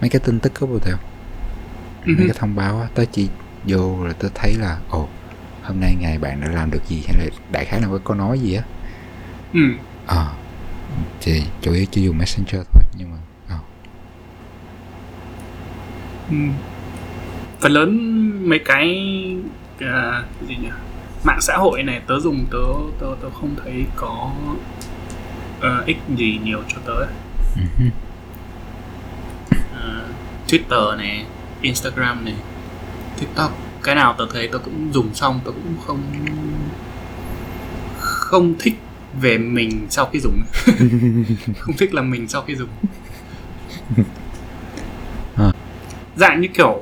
[0.01, 0.97] mấy cái tin tức có bộ theo
[2.05, 2.14] Ừ.
[2.18, 2.88] mấy cái thông báo á.
[2.95, 3.30] Tớ chỉ
[3.68, 5.07] vô rồi tớ thấy là ồ
[5.64, 7.03] hôm nay ngày bạn đã làm được gì?
[7.07, 8.64] Hay là đại khái là có nói gì á?
[9.53, 9.59] Ừ.
[10.07, 10.28] ờ
[11.22, 13.18] thì chủ yếu chỉ dùng messenger thôi nhưng mà
[13.50, 13.56] ờ,
[16.30, 16.38] Ừ.
[17.60, 18.88] phần lớn mấy cái
[19.80, 20.70] à, gì nhỉ?
[21.24, 22.58] Mạng xã hội này tớ dùng tớ
[23.00, 24.32] tớ tớ không thấy có
[25.58, 27.06] uh, ích gì nhiều cho tớ.
[29.56, 30.16] Uh,
[30.48, 31.26] Twitter này
[31.62, 32.36] Instagram này
[33.20, 33.52] TikTok
[33.84, 36.02] cái nào tớ thấy tớ cũng dùng xong tớ cũng không
[38.00, 38.76] không thích
[39.22, 40.41] về mình sau khi dùng.
[41.59, 42.70] Không thích là mình sau khi dùng.
[45.38, 45.51] À.
[46.16, 46.80] dạng như kiểu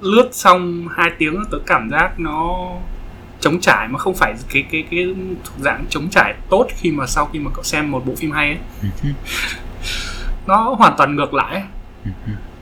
[0.00, 2.70] lướt xong hai tiếng tớ cảm giác nó
[3.40, 5.14] chống trải mà không phải cái cái cái
[5.44, 8.30] thuộc dạng chống trải tốt khi mà sau khi mà cậu xem một bộ phim
[8.30, 8.90] hay ấy.
[10.46, 11.62] Nó hoàn toàn ngược lại.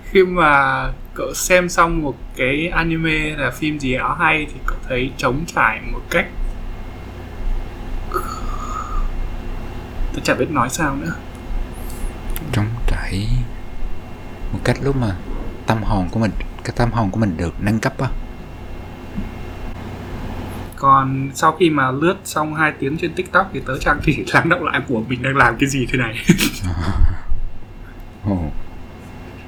[0.04, 0.82] Khi mà
[1.14, 5.44] cậu xem xong một cái anime là phim gì đó hay thì cậu thấy chống
[5.54, 6.26] trải một cách
[10.12, 11.14] tôi chả biết nói sao nữa.
[12.52, 13.28] Trống trải.
[14.52, 15.16] Một cách lúc mà
[15.66, 16.30] tâm hồn của mình
[16.64, 18.08] cái tâm hồn của mình được nâng cấp á.
[20.76, 24.48] Còn sau khi mà lướt xong 2 tiếng trên tiktok thì tớ chẳng chỉ lắng
[24.48, 26.14] động lại của mình đang làm cái gì thế này.
[28.24, 28.38] Ồ.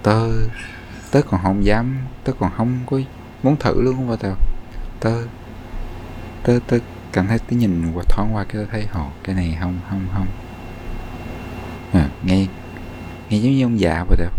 [0.03, 0.31] tớ
[1.11, 3.01] tớ còn không dám tớ còn không có
[3.43, 4.37] muốn thử luôn không tao.
[5.01, 5.23] Tớ
[6.43, 6.79] tớ tớ
[7.13, 10.07] cảm thấy tớ nhìn qua thoáng qua cái tớ thấy hồ cái này không không
[10.15, 10.27] không
[11.95, 12.47] à, nghe
[13.31, 14.31] nghe giống như ông già vậy tao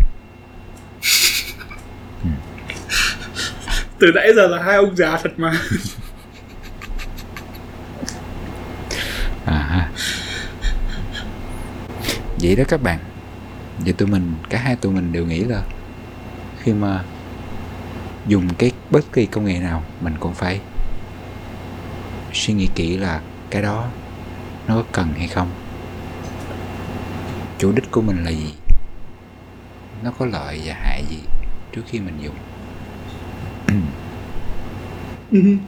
[2.24, 2.30] ừ.
[3.98, 5.52] từ nãy giờ là hai ông già thật mà.
[9.44, 9.90] À
[12.42, 12.98] vậy đó các bạn.
[13.78, 15.62] Vậy tụi mình cả hai tụi mình đều nghĩ là
[16.62, 17.04] khi mà
[18.26, 20.60] dùng cái bất kỳ công nghệ nào mình cũng phải
[22.32, 23.88] suy nghĩ kỹ là cái đó
[24.68, 25.50] nó có cần hay không
[27.58, 28.54] chủ đích của mình là gì?
[30.02, 31.18] Nó có lợi và hại gì
[31.72, 32.34] trước khi mình dùng?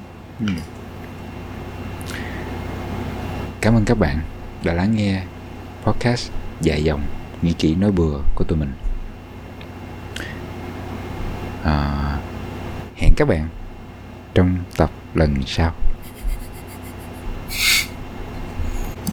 [3.61, 4.21] Cảm ơn các bạn
[4.65, 5.23] đã lắng nghe
[5.85, 6.31] podcast
[6.61, 7.03] dài dòng
[7.43, 8.73] nghĩ kỹ nói bừa của tụi mình.
[11.65, 12.19] À,
[12.97, 13.49] hẹn các bạn
[14.35, 15.75] trong tập lần sau